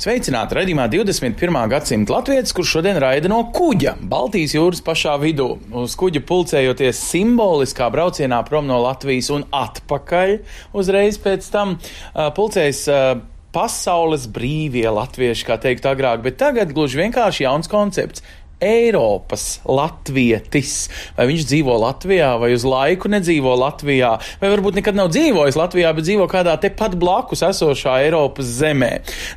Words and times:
Sveicināti 0.00 0.56
raidījumā 0.56 0.86
21. 0.88 1.56
gadsimta 1.68 2.14
latviečs, 2.14 2.54
kurš 2.56 2.70
šodien 2.78 2.96
raida 3.02 3.28
no 3.28 3.42
kuģa 3.52 3.98
Baltijas 4.08 4.54
jūras 4.54 4.80
pašā 4.80 5.18
vidū. 5.20 5.50
Uz 5.76 5.92
kuģa 6.00 6.22
pulcējoties 6.24 7.02
simboliskā 7.10 7.90
braucienā 7.92 8.38
prom 8.48 8.64
no 8.64 8.78
Latvijas 8.80 9.28
un 9.36 9.44
atpakaļ 9.52 10.38
uzreiz 10.72 11.20
pēc 11.20 11.50
tam 11.52 11.76
uh, 11.76 12.30
pulcējas. 12.32 12.80
Uh, 12.88 13.20
Pasaules 13.50 14.28
brīvie 14.30 14.84
latvieši, 14.94 15.42
kā 15.42 15.56
teikt 15.58 15.88
agrāk, 15.90 16.20
bet 16.22 16.36
tagad 16.38 16.70
gluži 16.70 17.00
vienkārši 17.00 17.42
jauns 17.42 17.66
koncepts. 17.66 18.22
Eiropas 18.60 19.60
latvietis. 19.64 20.74
Vai 21.16 21.26
viņš 21.30 21.46
dzīvo 21.48 21.76
Latvijā, 21.80 22.34
vai 22.40 22.52
uz 22.54 22.64
laiku 22.68 23.10
nedzīvo 23.10 23.54
Latvijā, 23.60 24.12
vai 24.40 24.50
varbūt 24.52 24.78
nekad 24.80 24.98
nav 24.98 25.10
dzīvojis 25.14 25.58
Latvijā, 25.58 25.92
bet 25.96 26.06
dzīvo 26.06 26.26
kādā 26.30 26.56
tepat 26.60 26.96
blakus 27.00 27.44
esošā 27.46 27.96
Eiropas 28.04 28.48
zemē. 28.60 28.90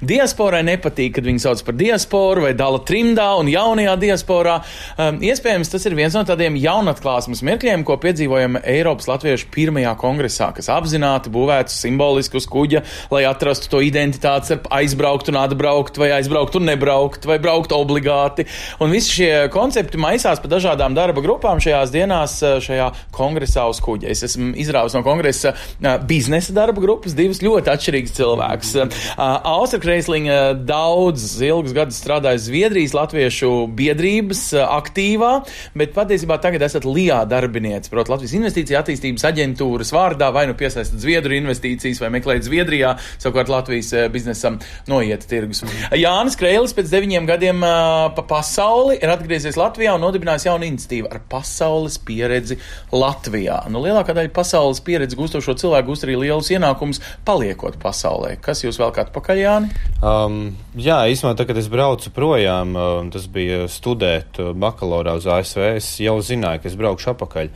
Diasporai 0.04 0.64
nepatīk, 0.68 1.16
kad 1.18 1.28
viņi 1.28 1.44
sauc 1.46 1.64
par 1.66 1.78
diasporu 1.80 2.46
vai 2.48 2.54
dala 2.58 2.82
trimdā 2.84 3.30
un 3.40 3.52
jaunajā 3.52 3.96
diasporā. 4.04 4.60
Um, 4.98 5.22
iespējams, 5.24 5.72
tas 5.72 5.88
ir 5.88 5.98
viens 5.98 6.16
no 6.18 6.26
tādiem 6.28 6.58
jaunatklāsmes 6.60 7.44
mirkļiem, 7.48 7.86
ko 7.88 7.98
piedzīvojam 8.04 8.60
Eiropas 8.62 9.10
latviešu 9.12 9.50
pirmajā 9.54 9.96
kongresā, 10.02 10.52
kas 10.56 10.70
apzināti 10.74 11.32
būvētu 11.34 11.74
simbolisku 11.74 12.42
uz 12.42 12.50
kuģa, 12.52 12.84
lai 13.14 13.24
atrastu 13.30 13.72
to 13.72 13.82
identitāti 13.86 14.52
starp 14.52 14.70
aizbraukt 14.74 15.32
un 15.32 15.40
atbraukt, 15.40 16.00
vai 16.02 16.12
aizbraukt 16.18 16.58
un 16.60 16.68
nebraukt, 16.68 17.28
vai 17.30 17.40
braukt 17.44 17.74
obligāti. 17.76 18.48
Un 18.84 18.92
visi 18.94 19.13
šie 19.14 19.32
koncepti 19.54 20.00
maisās 20.02 20.42
pa 20.42 20.50
dažādām 20.52 20.96
darba 20.98 21.22
grupām 21.24 21.62
šajās 21.64 21.94
dienās, 21.94 22.38
eh, 22.44 22.58
šajā 22.64 22.90
kongresā 23.14 23.68
uz 23.70 23.82
kuģa. 23.84 24.10
Es 24.14 24.24
esmu 24.26 24.54
izrāvis 24.60 24.96
no 24.98 25.04
kongresa 25.06 25.54
eh, 25.54 25.98
biznesa 26.08 26.56
darba 26.56 26.82
grupas 26.82 27.16
divas 27.18 27.42
ļoti 27.44 27.72
atšķirīgas 27.74 28.16
cilvēkus. 28.18 28.74
Austra 29.18 29.80
Kreisliņa 29.84 30.40
daudz 30.68 31.26
ilgus 31.44 31.76
gadus 31.76 32.00
strādājusi 32.02 32.50
Zviedrijas 32.50 32.96
latviešu 32.98 33.52
biedrības 33.78 34.44
eh, 34.58 34.64
aktīvā, 34.64 35.32
bet 35.78 35.94
patiesībā 35.96 36.40
tagad 36.44 36.66
esat 36.66 36.88
LIA 36.88 37.24
darbiniece, 37.30 37.92
proti 37.94 38.14
Latvijas 38.14 38.36
investīcija 38.40 38.82
attīstības 38.82 39.28
aģentūras 39.30 39.94
vārdā, 39.96 40.32
vai 40.36 40.46
nu 40.50 40.58
piesaistat 40.58 41.02
Zviedru 41.04 41.38
investīcijas, 41.38 42.02
vai 42.04 42.12
meklējat 42.18 42.48
Zviedrijā, 42.50 42.96
savukārt 43.22 43.52
Latvijas 43.54 43.94
eh, 43.96 44.10
biznesam 44.14 44.60
noiet 44.90 45.28
tirgus. 45.30 45.64
Jānis 45.98 46.38
Kreilis 46.40 46.76
pēc 46.76 46.92
deviņiem 46.94 47.30
gadiem 47.30 47.64
eh, 47.68 47.78
pa 48.18 48.28
pasauli 48.34 49.00
ir 49.04 49.12
atgriezies 49.12 49.58
Latvijā 49.60 49.94
un 49.98 50.04
nodibinājis 50.04 50.48
jaunu 50.48 50.68
iniciatīvu 50.70 51.10
ar 51.12 51.20
pasaules 51.32 51.98
pieredzi 52.08 52.58
Latvijā. 52.94 53.60
Nu, 53.72 53.82
lielākā 53.84 54.16
daļa 54.16 54.32
pasaules 54.36 54.80
pieredzi 54.86 55.20
gūstošo 55.20 55.58
cilvēku 55.60 55.92
gūst 55.92 56.08
arī 56.08 56.18
lielus 56.22 56.52
ienākumus 56.54 57.02
paliekot 57.28 57.78
pasaulē. 57.84 58.38
Kas 58.44 58.64
jūs 58.64 58.80
vēl 58.80 58.94
kā 58.96 59.08
atpakaļ, 59.08 59.44
Jāni? 59.44 59.72
Um, 60.00 60.42
jā, 60.80 61.02
īstenībā, 61.12 61.36
tad, 61.40 61.50
kad 61.52 61.60
es 61.60 61.70
braucu 61.72 62.14
projām, 62.16 62.76
um, 62.80 63.14
tas 63.14 63.28
bija 63.32 63.66
studēt 63.72 64.40
uh, 64.40 64.54
bakalaurā 64.56 65.18
uz 65.20 65.28
ASV, 65.28 65.74
es 65.82 65.94
jau 66.04 66.20
zināju, 66.24 66.64
ka 66.64 66.72
es 66.72 66.80
braukšu 66.80 67.14
atpakaļ. 67.16 67.52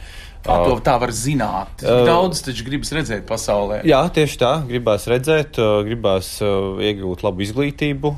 Kā 0.48 0.58
to 0.64 0.76
Uh, 0.78 0.84
tā 0.84 0.96
var 1.02 1.12
zināt? 1.12 1.82
uh, 1.84 2.06
Daudz 2.08 2.42
taču 2.46 2.66
gribas 2.68 2.92
redzēt 2.96 3.26
pasaulē. 3.28 3.82
Jā, 3.88 4.00
tieši 4.14 4.40
tā. 4.40 4.52
Gribās 4.68 5.08
redzēt, 5.12 5.60
uh, 5.60 5.82
gribās 5.88 6.38
uh, 6.44 6.80
iegūt 6.80 7.26
labu 7.26 7.44
izglītību, 7.44 8.14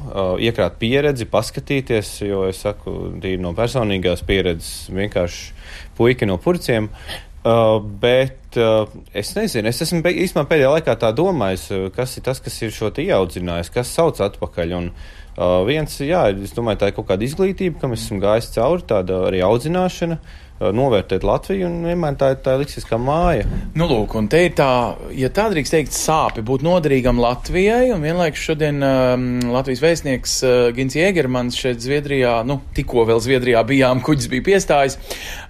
iekrāt 0.45 0.77
pieredzi, 0.81 1.25
paskatīties, 1.29 2.19
jo 2.27 2.43
es 2.49 2.61
saku, 2.61 3.15
tīri 3.21 3.41
no 3.41 3.55
personīgās 3.57 4.21
pieredzes, 4.27 4.89
vienkārši 4.93 5.55
puika 5.97 6.29
no 6.29 6.37
purciem. 6.41 6.91
Uh, 7.39 7.79
bet 7.79 8.57
uh, 8.59 8.83
es 9.15 9.31
nezinu, 9.37 9.71
es 9.71 9.79
esmu 9.85 10.03
īstenībā 10.03 10.43
pēdējā 10.49 10.73
laikā 10.73 10.95
tā 10.99 11.13
domājis, 11.15 11.69
kas 11.95 12.17
ir 12.19 12.25
tas, 12.25 12.41
kas 12.43 12.57
ir 12.61 12.75
šo 12.75 12.91
te 12.91 13.05
ieaudzinājis, 13.07 13.71
kas 13.73 13.93
sauc 13.95 14.19
atpakaļ. 14.25 14.75
Un, 14.75 14.91
uh, 14.91 15.61
viens, 15.65 15.95
jā, 16.03 16.25
es 16.35 16.53
domāju, 16.53 16.81
tā 16.83 16.91
ir 16.91 16.97
kaut 16.99 17.07
kāda 17.09 17.25
izglītība, 17.25 17.79
kam 17.81 17.95
esmu 17.95 18.19
gājis 18.21 18.51
cauri, 18.57 18.85
tāda 18.91 19.23
arī 19.31 19.39
audzināšana, 19.47 20.19
uh, 20.19 20.48
novērtēt 20.59 21.23
Latviju, 21.23 21.67
un 21.69 21.85
vienmēr 21.87 22.17
tā, 22.19 22.31
ir- 22.33 22.41
tā 22.43 22.57
liksies 22.59 22.83
kā 22.87 22.97
māja. 22.99 23.45
Nu, 23.79 23.87
lūk, 23.87 24.15
un 24.19 24.27
te 24.31 24.41
ir 24.49 24.53
tā, 24.57 24.67
ja 25.15 25.29
tā 25.31 25.45
drīkst 25.53 25.71
teikt, 25.75 25.95
sāpe 25.95 26.43
būt 26.45 26.65
noderīgam 26.67 27.19
Latvijai, 27.23 27.93
un 27.95 28.03
vienlaikus 28.03 28.43
šodien 28.49 28.83
um, 28.83 29.27
Latvijas 29.53 29.83
vēstnieks 29.85 30.35
uh, 30.43 30.55
Gins 30.75 30.97
Jēgermans 30.99 31.55
šeit 31.59 31.79
Zviedrijā, 31.83 32.39
nu, 32.47 32.59
tikko 32.75 33.05
vēl 33.07 33.21
Zviedrijā 33.23 33.63
bijām, 33.69 34.01
kuģis 34.05 34.27
bija 34.33 34.47
piestājis, 34.51 34.99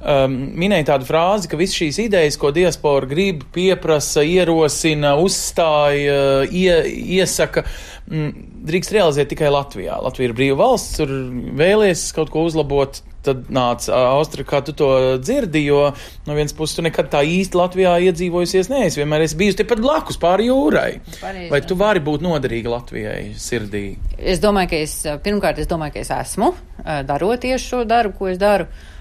um, 0.03 0.37
minēja 0.61 0.91
tādu 0.93 1.09
frāzi, 1.09 1.49
ka 1.49 1.57
visas 1.59 1.79
šīs 1.81 2.01
idejas, 2.05 2.37
ko 2.37 2.53
diaspora 2.55 3.09
grib, 3.09 3.47
pieprasa, 3.55 4.21
ierosina, 4.25 5.15
uzstāja, 5.19 6.45
ie, 6.53 6.75
iesaka, 7.17 7.65
drīkst 8.09 8.93
realizēt 8.95 9.29
tikai 9.33 9.51
Latvijā. 9.53 9.99
Latvija 10.01 10.31
ir 10.31 10.35
brīva 10.37 10.57
valsts, 10.63 10.97
tur 10.97 11.13
vēlies 11.59 12.09
kaut 12.17 12.33
ko 12.33 12.47
uzlabot. 12.49 13.03
Tad 13.19 13.49
nāca 13.51 13.97
Austrija, 14.15 14.47
kā 14.47 14.61
tu 14.63 14.71
to 14.79 14.87
dzirdi, 15.19 15.65
jo 15.67 15.89
no 16.23 16.35
vienas 16.37 16.53
puses 16.55 16.77
tu 16.77 16.85
nekad 16.85 17.09
tā 17.11 17.19
īsti 17.27 17.57
Latvijā 17.59 17.97
iedzīvojusies 18.07 18.69
neesi. 18.71 19.01
Vienmēr 19.01 19.25
esi 19.25 19.35
bijusi 19.41 19.59
tepat 19.59 19.81
blakus 19.83 20.15
pāri 20.21 20.47
jūrai. 20.47 21.01
Pareizi. 21.19 21.49
Vai 21.51 21.59
tu 21.67 21.75
vari 21.77 21.99
būt 22.05 22.23
noderīga 22.23 22.71
Latvijai 22.77 23.33
sirdī? 23.35 23.83
Es 24.15 24.39
domāju, 24.39 24.71
ka 24.71 24.79
es 24.85 24.95
pirmkārt, 25.25 25.59
es 25.59 25.67
domāju, 25.67 25.97
ka 25.97 26.05
es 26.05 26.13
esmu, 26.15 26.53
darot 27.11 27.43
tieši 27.43 27.73
šo 27.73 27.83
darbu, 27.91 28.15
ko 28.21 28.31
es 28.31 28.39
daru. 28.39 28.69
Uh, 28.69 28.98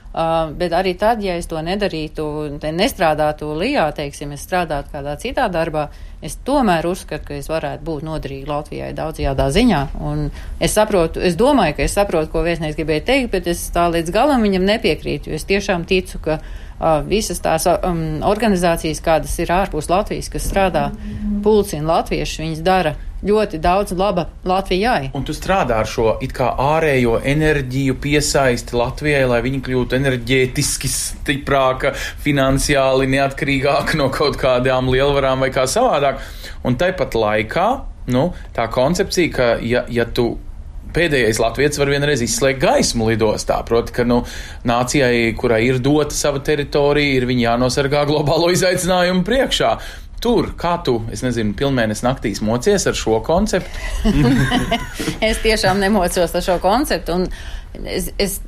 bet 0.58 0.72
arī 0.74 0.94
tad, 0.98 1.22
ja 1.22 1.36
es 1.38 1.46
to 1.46 1.60
nedarītu, 1.62 2.26
nestrādātu 2.74 3.52
Lijā, 3.54 3.86
teiksim, 3.94 4.32
es 4.34 4.42
strādātu 4.42 4.90
kādā 4.96 5.14
citā 5.20 5.46
darbā, 5.52 5.88
es 6.22 6.34
tomēr 6.42 6.88
uzskatu, 6.90 7.28
ka 7.28 7.36
es 7.38 7.46
varētu 7.50 7.84
būt 7.86 8.06
noderīga 8.08 8.50
Latvijai 8.50 8.90
daudzajādā 8.98 9.46
ziņā. 9.54 9.82
Un 10.02 10.24
es 10.58 10.74
saprotu, 10.74 11.22
es 11.22 11.38
domāju, 11.38 11.76
ka 11.78 11.86
es 11.86 11.94
saprotu, 11.94 12.32
ko 12.32 12.42
viesnieks 12.46 12.78
gribēja 12.78 13.06
teikt, 13.12 13.30
bet 13.36 13.50
es 13.54 13.62
tā 13.74 13.86
līdz 13.94 14.14
galam 14.14 14.42
viņam 14.42 14.66
nepiekrītu, 14.72 15.30
jo 15.30 15.38
es 15.38 15.46
tiešām 15.46 15.86
ticu, 15.86 16.18
ka 16.24 16.40
uh, 16.40 16.98
visas 17.06 17.38
tās 17.44 17.68
um, 17.70 18.18
organizācijas, 18.26 19.04
kādas 19.04 19.38
ir 19.38 19.54
ārpus 19.54 19.90
Latvijas, 19.92 20.32
kas 20.34 20.50
strādā 20.50 20.88
pulcina 21.44 21.94
latvieši, 21.94 22.42
viņas 22.42 22.66
dara 22.66 22.96
ļoti 23.24 23.58
daudz 23.62 23.94
laba 23.98 24.28
Latvijai. 24.46 25.10
Un 25.16 25.26
tu 25.26 25.34
strādā 25.36 25.80
ar 25.82 25.90
šo 25.90 26.16
it 26.24 26.34
kā 26.36 26.50
ārējo 26.62 27.18
enerģiju 27.26 27.98
piesaisti 28.02 28.76
Latvijai, 28.78 29.24
lai 29.30 29.40
viņi 29.44 29.62
kļūtu 29.66 29.98
enerģētiski 29.98 30.90
stiprāka, 30.92 31.94
finansiāli 32.24 33.08
neatkarīgāka 33.14 33.98
no 33.98 34.10
kaut 34.14 34.38
kādām 34.40 34.90
lielvarām 34.92 35.46
vai 35.46 35.52
kā 35.54 35.66
savādāk. 35.70 36.22
Un 36.66 36.78
tāpat 36.78 37.16
laikā, 37.18 37.68
nu, 38.14 38.28
tā 38.54 38.68
koncepcija, 38.72 39.34
ka 39.34 39.48
ja, 39.62 39.84
ja 39.90 40.06
tu 40.06 40.36
pēdējais 40.94 41.40
latviečs 41.42 41.78
var 41.80 41.90
vienreiz 41.92 42.22
izslēgt 42.24 42.62
gaismu 42.62 43.10
lidostā. 43.10 43.60
Proti, 43.68 43.94
ka 43.98 44.06
nu, 44.08 44.22
nācijai, 44.68 45.34
kurai 45.38 45.62
ir 45.66 45.82
dota 45.84 46.16
sava 46.16 46.40
teritorija, 46.44 47.18
ir 47.18 47.28
viņa 47.28 47.44
jānosargā 47.50 48.04
globālo 48.08 48.50
izaicinājumu 48.54 49.26
priekšā. 49.26 49.74
Tur, 50.18 50.50
kā 50.58 50.74
tu, 50.82 50.96
es 51.14 51.22
nezinu, 51.22 51.54
pilnmēnesis 51.58 52.02
naktīs 52.02 52.42
mocies 52.42 52.88
ar 52.90 52.98
šo 52.98 53.20
konceptu? 53.26 53.70
es 55.28 55.38
tiešām 55.44 55.78
nemocos 55.82 56.34
ar 56.34 56.44
šo 56.44 56.58
konceptu. 56.62 57.20
Es, 57.86 58.08
es, 58.18 58.40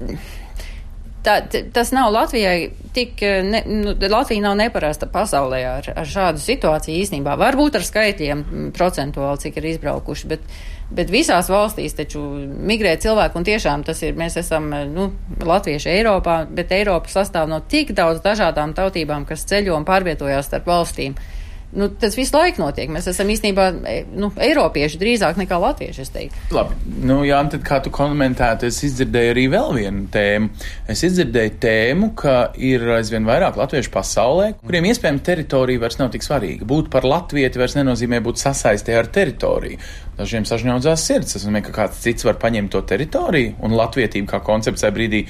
tā, 1.22 1.36
tas 1.72 1.92
nav 1.94 2.10
Latvijai 2.12 2.72
tik, 2.94 3.22
ne, 3.22 3.62
nu, 3.66 3.94
Latvija 4.10 4.42
nav 4.48 4.56
neparasta 4.58 5.06
pasaulē 5.12 5.62
ar, 5.76 5.88
ar 5.94 6.10
šādu 6.10 6.42
situāciju 6.42 7.04
īstenībā. 7.04 7.36
Varbūt 7.38 7.78
ar 7.78 7.86
skaitļiem 7.86 8.44
procentuāli, 8.76 9.42
cik 9.44 9.60
ir 9.60 9.70
izbraukuši, 9.74 10.30
bet, 10.30 10.46
bet 10.90 11.12
visās 11.12 11.50
valstīs 11.52 11.94
taču 11.98 12.22
migrē 12.66 12.96
cilvēki, 13.02 13.38
un 13.38 13.46
tiešām 13.46 13.84
tas 13.86 14.02
ir, 14.06 14.16
mēs 14.18 14.40
esam, 14.42 14.70
nu, 14.90 15.10
latvieši 15.38 15.92
Eiropā, 15.94 16.40
bet 16.50 16.74
Eiropa 16.74 17.12
sastāv 17.12 17.50
no 17.52 17.60
tik 17.62 17.94
daudz 17.94 18.24
dažādām 18.26 18.74
tautībām, 18.74 19.28
kas 19.28 19.46
ceļo 19.50 19.78
un 19.78 19.86
pārvietojās 19.88 20.50
starp 20.50 20.66
valstīm. 20.70 21.14
Nu, 21.72 21.86
tas 21.88 22.16
visu 22.18 22.34
laiku 22.34 22.64
notiek. 22.64 22.90
Mēs 22.90 23.06
esam 23.12 23.28
īstenībā 23.30 23.66
e, 23.86 23.94
nu, 24.10 24.32
eiropieši 24.42 24.98
drīzāk 24.98 25.38
nekā 25.38 25.58
latvieši. 25.62 26.06
Labi, 26.54 26.76
nu, 27.06 27.20
Jā, 27.28 27.38
tad 27.52 27.62
kā 27.66 27.78
tu 27.84 27.92
komentētu, 27.94 28.66
es 28.66 28.80
izdzirdēju 28.88 29.34
arī 29.34 29.44
vēl 29.52 29.74
vienu 29.76 30.06
tēmu. 30.10 30.50
Es 30.90 31.04
izdzirdēju 31.06 31.54
tēmu, 31.62 32.10
ka 32.18 32.36
ir 32.58 32.82
aizvien 32.96 33.28
vairāk 33.28 33.60
latviešu 33.60 33.92
pasaulē, 33.94 34.50
kuriem 34.64 34.88
iespējams 34.90 35.26
teritorija 35.26 35.84
vairs 35.84 36.00
nav 36.00 36.10
tik 36.14 36.26
svarīga. 36.26 36.66
Būt 36.66 36.90
par 36.90 37.06
latvieti 37.06 37.60
vairs 37.60 37.78
nenozīmē 37.78 38.18
būt 38.24 38.42
sasaistē 38.42 38.98
ar 38.98 39.10
teritoriju. 39.14 39.78
Dažiem 40.18 40.44
sažņaudzās 40.48 41.06
sirds. 41.06 41.36
Tas 41.36 41.46
nozīmē, 41.46 41.62
ka 41.68 41.76
kāds 41.76 42.02
cits 42.02 42.26
var 42.26 42.40
paņemt 42.42 42.74
to 42.74 42.82
teritoriju 42.82 43.54
un 43.62 43.78
latvietību 43.78 44.28
kā 44.34 44.42
koncepts 44.44 44.82
tajā 44.82 44.96
brīdī 44.96 45.22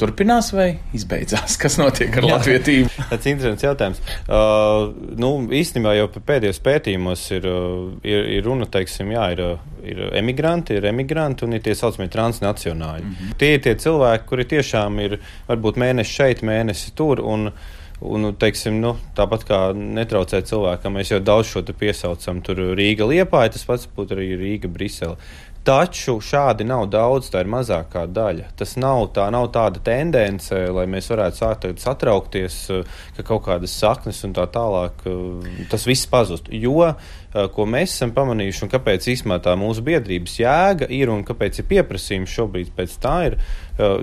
turpinās 0.00 0.50
vai 0.54 0.68
izbeidzās? 0.96 1.56
Kas 1.60 1.78
notiek 1.80 2.16
ar 2.20 2.26
latvietību? 2.28 2.90
Tas 3.10 3.24
ir 3.26 3.34
interesants 3.34 3.66
jautājums. 3.66 4.02
Uh, 4.26 4.90
nu, 5.20 5.32
īstenībā 5.56 5.94
jau 5.98 6.08
pēdējos 6.16 6.60
pētījumos 6.64 7.24
ir, 7.36 7.48
uh, 7.50 7.94
ir, 8.06 8.28
ir 8.38 8.46
runa, 8.46 8.68
teiksim, 8.72 9.14
jā, 9.16 9.30
ir, 9.36 9.44
uh, 9.44 9.80
ir 9.86 10.02
emigranti, 10.20 10.76
ir 10.78 10.90
emigranti 10.92 11.46
un 11.46 11.56
ir 11.56 11.64
tie 11.64 11.76
saucamie 11.78 12.10
transnacionāļi. 12.12 13.06
Mm 13.06 13.16
-hmm. 13.16 13.40
Tie 13.40 13.54
ir 13.56 13.64
tie 13.64 13.74
cilvēki, 13.86 14.28
kuri 14.28 14.44
tiešām 14.56 15.00
ir 15.04 15.18
varbūt 15.48 15.80
mēneši 15.82 16.20
šeit, 16.20 16.46
mēnesi 16.46 16.94
tur. 16.94 17.24
Un, 17.24 17.50
Un, 18.04 18.28
teiksim, 18.36 18.74
nu, 18.76 18.90
tāpat 19.16 19.44
kā 19.48 19.58
netraucē 19.72 20.42
cilvēkam, 20.44 20.98
mēs 20.98 21.14
jau 21.14 21.20
daudz 21.24 21.48
šo 21.48 21.62
piesaucam. 21.64 22.42
Tur 22.44 22.60
Rīga 22.76 23.08
liepāja, 23.08 23.54
tas 23.54 23.64
pats 23.64 23.88
būtu 23.96 24.18
arī 24.18 24.36
Rīga 24.36 24.68
Brisele. 24.68 25.16
Taču 25.66 26.20
šādi 26.22 26.62
nav 26.62 26.84
daudz, 26.94 27.26
tā 27.32 27.40
ir 27.42 27.48
mazākā 27.50 28.04
daļa. 28.14 28.52
Tas 28.58 28.76
nav, 28.78 29.08
tā 29.16 29.24
nav 29.34 29.48
tāda 29.54 29.80
tendence, 29.82 30.54
lai 30.70 30.84
mēs 30.86 31.10
varētu 31.10 31.40
sākt 31.40 31.66
satraukties, 31.82 32.58
ka 33.16 33.24
kaut 33.26 33.42
kādas 33.48 33.74
saknes 33.74 34.22
un 34.28 34.36
tā 34.36 34.44
tālāk 34.54 35.02
tas 35.72 35.88
viss 35.88 36.06
pazust. 36.06 36.52
Jo, 36.54 36.92
ko 37.54 37.66
mēs 37.68 37.96
esam 37.96 38.12
pamanījuši 38.16 38.64
un 38.66 38.72
kāpēc 38.72 39.08
īstenībā 39.12 39.38
tā 39.44 39.56
mūsu 39.58 39.84
biedrības 39.86 40.38
jēga 40.40 40.88
ir 40.94 41.12
un 41.12 41.24
kāpēc 41.26 41.60
ir 41.60 41.70
pieprasījums 41.70 42.32
šobrīd 42.32 42.72
pēc 42.76 42.96
tā 43.02 43.16
ir, 43.30 43.38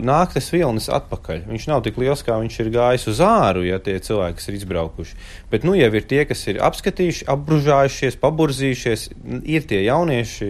nāk 0.05 0.35
tas 0.35 0.51
vilnis 0.53 0.85
atpakaļ. 0.93 1.47
Viņš 1.49 1.63
nav 1.71 1.81
tik 1.85 1.97
liels, 1.97 2.21
kā 2.25 2.35
viņš 2.37 2.59
ir 2.61 2.69
gājis 2.75 3.07
uz 3.09 3.21
āru, 3.25 3.63
ja 3.65 3.79
tie 3.81 3.95
cilvēki, 4.03 4.37
kas 4.37 4.49
ir 4.51 4.57
izbraukuši. 4.59 5.17
Bet 5.49 5.65
nu 5.65 5.73
jau 5.73 5.89
ir 5.97 6.05
tie, 6.09 6.21
kas 6.29 6.43
ir 6.51 6.59
apskatījuši, 6.61 7.25
apbružājušies, 7.33 8.19
paburzījušies, 8.21 9.07
ir 9.49 9.65
tie 9.69 9.81
jaunieši, 9.87 10.49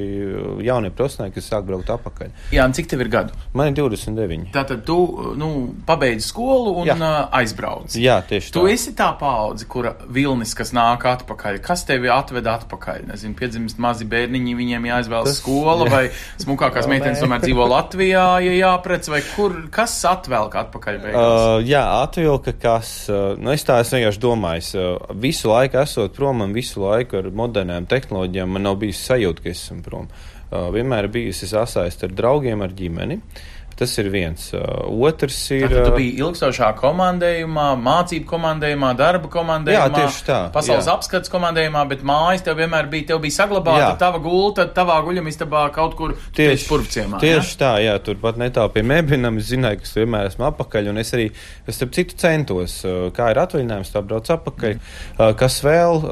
jaunie 0.68 0.92
profesionāļi, 0.92 1.36
kas 1.38 1.48
sāk 1.54 1.64
braukt 1.70 1.94
atpakaļ. 1.94 2.34
Jā, 2.56 2.68
cik 2.76 2.92
tev 2.92 3.06
ir 3.06 3.12
gadu? 3.14 3.40
Man 3.56 3.72
ir 3.72 3.80
29. 3.80 4.52
Tātad 4.56 4.84
tu 4.88 4.98
nu, 5.40 5.54
pabeidzi 5.88 6.28
skolu 6.28 6.76
un 6.84 6.92
Jā. 6.92 7.00
aizbrauc. 7.40 7.96
Jā, 7.96 8.20
tieši 8.28 8.52
tā. 8.52 8.58
Tu 8.60 8.68
esi 8.74 8.96
tā 8.98 9.14
paudze, 9.20 9.70
kura 9.72 9.96
vilnis, 10.12 10.52
kas 10.58 10.76
nāk 10.76 11.08
atpakaļ. 11.14 11.62
Kas 11.64 11.88
tevi 11.88 12.12
atved 12.12 12.44
atpakaļ? 12.50 12.73
Nezinu, 13.08 13.36
piedzimst 13.38 13.80
mazi 13.82 14.08
bērniņi, 14.10 14.56
viņiem 14.60 14.88
jāizvēlas 14.90 15.30
Tas, 15.32 15.40
skola, 15.42 15.88
jā. 15.88 15.92
vai 15.94 16.44
smukākās 16.44 16.90
meitenes 16.92 17.22
tomēr 17.24 17.44
dzīvo 17.44 17.68
Latvijā, 17.72 18.26
ja 18.46 18.58
jāprec 18.58 19.10
vai 19.12 19.22
kur, 19.34 19.58
kas 19.74 19.96
atvelk 20.10 20.58
atpakaļ 20.64 21.00
beigās? 21.06 21.40
Uh, 21.44 21.56
jā, 21.68 21.84
atvilka 22.04 22.56
kas, 22.60 22.94
uh, 23.12 23.34
nu 23.40 23.54
es 23.56 23.66
tā 23.68 23.80
esmu 23.84 24.02
vienkārši 24.02 24.24
domājis, 24.28 24.74
uh, 24.80 25.16
visu 25.24 25.52
laiku 25.52 25.82
esot 25.84 26.16
prom 26.18 26.46
un 26.46 26.54
visu 26.56 26.84
laiku 26.84 27.22
ar 27.22 27.32
modernām 27.44 27.90
tehnoloģijām, 27.90 28.54
man 28.58 28.70
nav 28.70 28.80
bijis 28.84 29.06
sajūta, 29.08 29.46
ka 29.46 29.54
esmu 29.54 29.82
prom. 29.86 30.12
Uh, 30.54 30.70
vienmēr 30.74 31.10
bijusi 31.14 31.50
sasaist 31.50 32.06
ar 32.06 32.14
draugiem, 32.14 32.62
ar 32.62 32.74
ģimeni. 32.78 33.20
Uh, 33.20 33.50
Tas 33.84 33.98
ir 34.00 34.08
viens. 34.14 34.44
Uh, 34.56 34.62
otrs 35.04 35.38
ir. 35.52 35.66
Tad 35.68 35.90
tu 35.90 35.92
uh, 35.92 35.98
biji 35.98 36.14
ilgstošā 36.24 36.70
komandējumā, 36.80 37.66
mācību 37.84 38.28
komandējumā, 38.30 38.92
darba 38.96 39.28
komandējumā, 39.34 39.90
jā, 39.90 39.98
tieši 39.98 40.22
tā, 40.30 40.38
pasaules 40.56 40.88
jā. 40.88 40.94
apskats 40.96 41.34
komandējumā, 41.34 41.82
bet 41.90 42.06
mājas 42.08 42.46
tev 42.46 42.62
vienmēr 42.62 42.88
bija, 42.94 43.10
tev 43.12 43.20
bija 43.26 43.36
saglabāta 43.42 43.90
jā. 43.90 43.92
tava 44.00 44.24
gulta, 44.24 44.70
tavā 44.72 45.02
guļamistabā 45.04 45.66
kaut 45.76 45.98
kur 46.00 46.16
tieši 46.38 46.70
purvciemā. 46.70 47.20
Tieši 47.20 47.52
jā? 47.52 47.60
tā, 47.60 47.74
jā, 47.84 47.98
tur 48.08 48.24
pat 48.24 48.40
netālu 48.40 48.72
pie 48.78 48.86
mēbinam, 48.88 49.44
es 49.44 49.52
zināju, 49.52 49.84
ka 49.84 49.90
es 49.90 49.96
vienmēr 50.00 50.32
esmu 50.32 50.48
apakaļ, 50.54 50.92
un 50.94 51.04
es 51.04 51.12
arī, 51.20 51.28
es 51.68 51.82
starp 51.82 51.92
citu 52.00 52.24
centos, 52.24 52.80
uh, 52.88 53.10
kā 53.16 53.34
ir 53.36 53.44
atvaļinājums, 53.44 53.92
tā 53.92 54.06
brauc 54.08 54.32
apakaļ. 54.40 54.80
Mm. 54.80 55.40
Kas 55.44 55.60
vēl, 55.68 56.06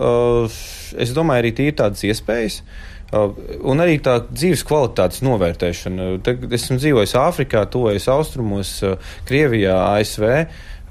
es 1.07 1.15
domāju, 1.15 1.45
arī 1.45 1.55
tīri 1.55 1.79
tādas 1.79 2.03
iespējas. 2.03 2.63
Uh, 3.11 3.33
un 3.67 3.83
arī 3.83 3.97
tā 3.99 4.21
dzīves 4.23 4.63
kvalitātes 4.67 5.19
novērtēšana. 5.25 6.13
Tagad 6.23 6.53
esmu 6.55 6.77
dzīvojis 6.79 7.15
Āfrikā, 7.19 7.65
tuvojas 7.71 8.07
austrumos, 8.13 8.77
uh, 8.87 9.15
Krievijā, 9.27 9.75
ASV 9.97 10.29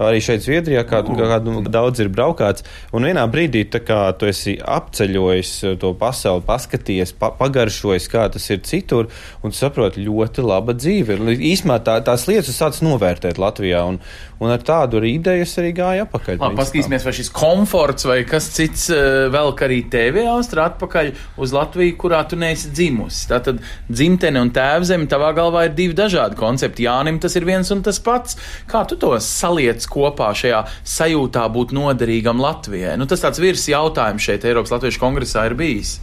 arī 0.09 0.21
šeit 0.25 0.45
Zviedrijā, 0.45 0.85
kādu, 0.89 1.15
kādu 1.19 1.61
daudz 1.69 2.01
ir 2.03 2.11
braukāts. 2.13 2.65
Un 2.97 3.07
vienā 3.09 3.27
brīdī, 3.31 3.67
kā 3.85 4.01
tu 4.19 4.29
esi 4.31 4.57
apceļojis 4.61 5.53
to 5.83 5.93
pasauli, 6.01 6.45
paskaties, 6.47 7.15
pa, 7.21 7.33
pagaršojis, 7.37 8.09
kā 8.13 8.27
tas 8.33 8.49
ir 8.53 8.63
citur, 8.67 9.11
un 9.45 9.55
saproti, 9.57 10.05
ļoti 10.07 10.45
laba 10.47 10.77
dzīve. 10.77 11.19
Īsumā 11.37 11.81
tā, 11.85 11.99
tās 12.07 12.27
lietas 12.31 12.57
sāc 12.57 12.81
novērtēt 12.85 13.41
Latvijā, 13.41 13.85
un, 13.93 14.01
un 14.41 14.53
ar 14.53 14.63
tādu 14.65 14.99
arī 15.01 15.13
idejas 15.19 15.53
arī 15.61 15.73
gāja 15.77 16.07
apakaļ. 16.07 16.39
Labi, 16.41 16.57
paskatīsimies, 16.59 17.05
vai 17.05 17.13
šis 17.17 17.31
komforts 17.37 18.07
vai 18.09 18.19
kas 18.29 18.49
cits 18.55 18.87
eh, 18.95 19.27
vēl 19.33 19.53
arī 19.67 19.81
tevi 19.93 20.25
austra 20.31 20.67
atpakaļ 20.71 21.13
uz 21.45 21.55
Latviju, 21.55 21.97
kurā 22.01 22.23
tu 22.29 22.39
neesi 22.41 22.73
dzimusi. 22.73 23.27
Tātad 23.31 23.61
dzimtene 23.91 24.41
un 24.41 24.53
tēvzeme 24.57 25.09
tavā 25.11 25.35
galvā 25.37 25.67
ir 25.69 25.77
divi 25.77 25.97
dažādi 25.99 26.39
koncepti. 26.41 26.89
Jānim 26.89 27.21
tas 27.21 27.37
ir 27.37 27.49
viens 27.49 27.71
un 27.75 27.85
tas 27.85 28.01
pats. 28.01 28.39
Kā 28.71 28.87
tu 28.89 28.97
to 29.01 29.13
saliec 29.25 29.85
kopā 29.91 30.33
šajā 30.37 30.65
sajūtā 30.89 31.45
būt 31.53 31.77
noderīgam 31.77 32.41
Latvijai? 32.41 32.97
Nu, 33.01 33.09
tas 33.11 33.21
tāds 33.25 33.43
virs 33.43 33.69
jautājums 33.69 34.25
šeit 34.25 34.49
Eiropas 34.49 34.73
Latviešu 34.73 35.05
kongresā 35.05 35.51
ir 35.51 35.59
bijis. 35.61 35.99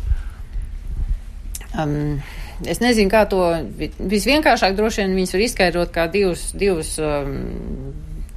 Um. 1.77 2.19
Es 2.65 2.79
nezinu, 2.81 3.11
kā 3.13 3.27
to 3.29 3.37
visvienkāršāk 4.01 4.73
droši 4.73 5.03
vien 5.03 5.11
viņas 5.13 5.33
var 5.35 5.41
izskaidrot 5.45 5.91
kā 5.93 6.07
divus, 6.09 6.47
divus 6.57 6.95
um, 6.97 7.35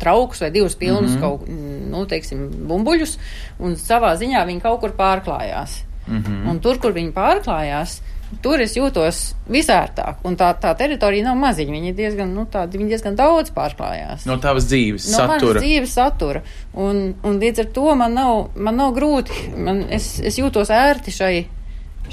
traukus 0.01 0.41
vai 0.41 0.51
divus 0.51 0.77
pilnus 0.81 1.15
mm 1.15 1.17
-hmm. 1.17 1.21
kaut, 1.21 1.49
nu, 1.91 2.07
teiksim, 2.07 2.49
bumbuļus, 2.69 3.19
un 3.61 3.77
savā 3.77 4.15
ziņā 4.17 4.47
viņi 4.47 4.61
kaut 4.61 4.81
kur 4.81 4.97
pārklājās. 4.97 5.83
Mm 6.07 6.23
-hmm. 6.23 6.49
Un 6.51 6.61
tur, 6.61 6.79
kur 6.79 6.93
viņi 6.93 7.13
pārklājās, 7.13 8.01
Tur 8.39 8.63
es 8.63 8.77
jūtos 8.77 9.19
visērtāk, 9.51 10.21
un 10.29 10.37
tā, 10.39 10.53
tā 10.63 10.71
teritorija 10.79 11.27
nav 11.27 11.39
maziņa. 11.41 11.73
Viņa 11.75 11.95
diezgan, 11.99 12.31
nu, 12.31 12.45
tāda, 12.47 12.79
viņa 12.79 12.93
diezgan 12.93 13.17
daudz 13.19 13.51
pārklājās. 13.57 14.23
No 14.31 14.37
tavas 14.39 14.69
dzīves 14.71 15.09
no 15.11 15.17
satura. 15.19 15.57
No 15.59 15.65
dzīves 15.65 15.95
satura. 15.99 16.43
Un, 16.79 17.01
un 17.27 17.41
līdz 17.43 17.65
ar 17.65 17.71
to 17.75 17.97
man 17.99 18.15
nav, 18.15 18.53
man 18.55 18.79
nav 18.79 18.95
grūti, 18.95 19.49
man, 19.59 19.83
es, 19.91 20.13
es 20.23 20.39
jūtos 20.39 20.71
ērti 20.71 21.15
šai 21.17 21.35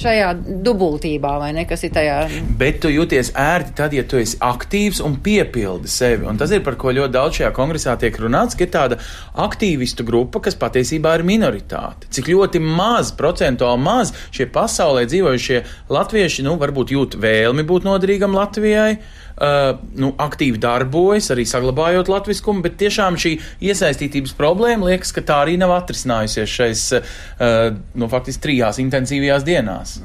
šajā 0.01 0.31
dubultībā, 0.65 1.33
vai 1.41 1.51
ne, 1.57 1.65
kas 1.69 1.83
ir 1.87 1.93
tajā. 1.95 2.17
Bet 2.59 2.81
tu 2.83 2.91
jūties 2.91 3.33
ērti 3.37 3.75
tad, 3.77 3.95
ja 3.97 4.05
tu 4.07 4.19
esi 4.21 4.39
aktīvs 4.43 5.01
un 5.05 5.17
piepildi 5.23 5.91
sevi. 5.91 6.27
Un 6.29 6.39
tas 6.39 6.53
ir 6.53 6.63
par 6.65 6.77
ko 6.79 6.93
ļoti 6.95 7.15
daudz 7.15 7.41
šajā 7.41 7.51
kongresā 7.57 7.97
tiek 8.01 8.17
runāts, 8.21 8.57
ka 8.57 8.67
ir 8.67 8.73
tāda 8.73 8.99
aktīvistu 9.47 10.05
grupa, 10.07 10.41
kas 10.45 10.57
patiesībā 10.59 11.17
ir 11.17 11.25
minoritāte. 11.27 12.09
Cik 12.13 12.31
ļoti 12.33 12.63
maz, 12.63 13.13
procentuāli 13.17 13.83
maz 13.83 14.13
šie 14.35 14.49
pasaulē 14.53 15.05
dzīvojušie 15.09 15.63
latvieši, 15.93 16.47
nu, 16.47 16.57
varbūt 16.61 16.93
jūt 16.95 17.21
vēlmi 17.21 17.65
būt 17.67 17.87
noderīgam 17.87 18.37
Latvijai 18.37 18.97
uh, 19.37 19.77
nu, 19.97 20.11
aktīvi 20.21 20.59
darbojas, 20.61 21.31
arī 21.33 21.45
saglabājot 21.47 22.11
latviskumu, 22.11 22.63
bet 22.65 22.77
tiešām 22.81 23.19
šī 23.21 23.35
iesaistītības 23.69 24.35
problēma 24.37 24.91
liekas, 24.91 25.13
ka 25.15 25.25
tā 25.25 25.41
arī 25.45 25.57
nav 25.61 25.75
atrisinājusies 25.77 26.55
šais, 26.59 26.85
uh, 26.97 27.75
nu, 27.97 28.09
faktiski 28.11 28.47
trijās 28.47 28.81
intensīvajās 28.83 29.47
dienās. 29.47 29.97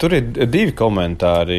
Tur 0.00 0.14
ir 0.16 0.30
divi 0.48 0.72
komentāri. 0.76 1.58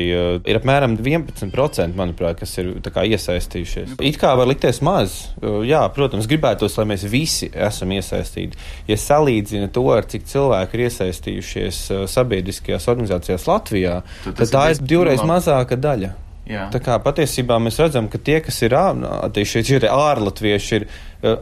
Ir 0.50 0.58
apmēram 0.58 0.96
11%, 0.98 1.94
manuprāt, 1.98 2.40
kas 2.42 2.56
ir 2.58 2.72
kā, 2.90 3.04
iesaistījušies. 3.06 4.00
It 4.06 4.18
kā 4.22 4.32
var 4.40 4.50
likties 4.50 4.82
maz. 4.86 5.20
Jā, 5.68 5.84
protams, 5.94 6.30
gribētos, 6.30 6.78
lai 6.80 6.88
mēs 6.90 7.06
visi 7.10 7.52
esam 7.54 7.94
iesaistīti. 7.94 8.58
Ja 8.90 8.98
salīdzina 9.00 9.70
to, 9.74 9.86
ar 9.94 10.10
cik 10.10 10.26
cilvēki 10.30 10.78
ir 10.78 10.86
iesaistījušies 10.88 11.84
sabiedriskajās 12.10 12.90
organizācijās 12.90 13.46
Latvijā, 13.50 14.00
tad, 14.26 14.42
tad 14.42 14.56
tā 14.56 14.66
ir 14.74 14.82
divreiz 14.96 15.22
mazāka 15.26 15.78
daļa. 15.78 16.16
Jā. 16.50 16.66
Tā 16.74 16.82
kā 16.82 16.98
patiesībā 17.06 17.60
mēs 17.62 17.78
redzam, 17.82 18.10
ka 18.10 18.18
tie, 18.18 18.40
kas 18.42 18.58
ir 18.66 18.74
šie 18.74 19.80
ārlatvieši, 19.86 20.80
ir 20.80 20.88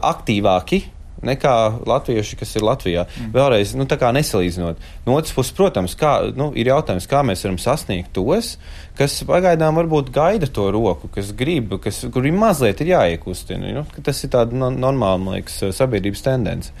aktīvāki 0.04 0.82
nekā 1.24 1.54
latvieši, 1.88 2.36
kas 2.38 2.54
ir 2.56 2.64
Latvijā. 2.66 3.04
Mm. 3.08 3.30
Vēlreiz, 3.34 3.74
nu, 3.78 3.86
tā 3.90 3.98
kā 4.00 4.10
nesalīdzinot. 4.14 4.82
No 5.06 5.16
otras 5.18 5.34
puses, 5.34 5.54
protams, 5.56 5.96
kā, 5.98 6.12
nu, 6.36 6.50
ir 6.58 6.70
jautājums, 6.70 7.08
kā 7.10 7.24
mēs 7.26 7.42
varam 7.46 7.58
sasniegt 7.62 8.12
tos, 8.16 8.54
kas 8.98 9.18
pagaidām 9.28 9.78
varbūt 9.80 10.12
gaida 10.14 10.46
to 10.50 10.68
roku, 10.74 11.10
kas 11.14 11.32
grib, 11.36 11.78
kas, 11.82 12.04
kuriem 12.14 12.38
mazliet 12.38 12.82
ir 12.84 12.94
jāiekustina. 12.94 13.74
Nu, 13.80 13.84
tas 14.04 14.22
ir 14.24 14.32
tāds 14.34 14.54
no, 14.54 14.70
normāls, 14.74 15.22
man 15.24 15.38
liekas, 15.38 15.60
sabiedrības 15.76 16.24
tendence. 16.26 16.74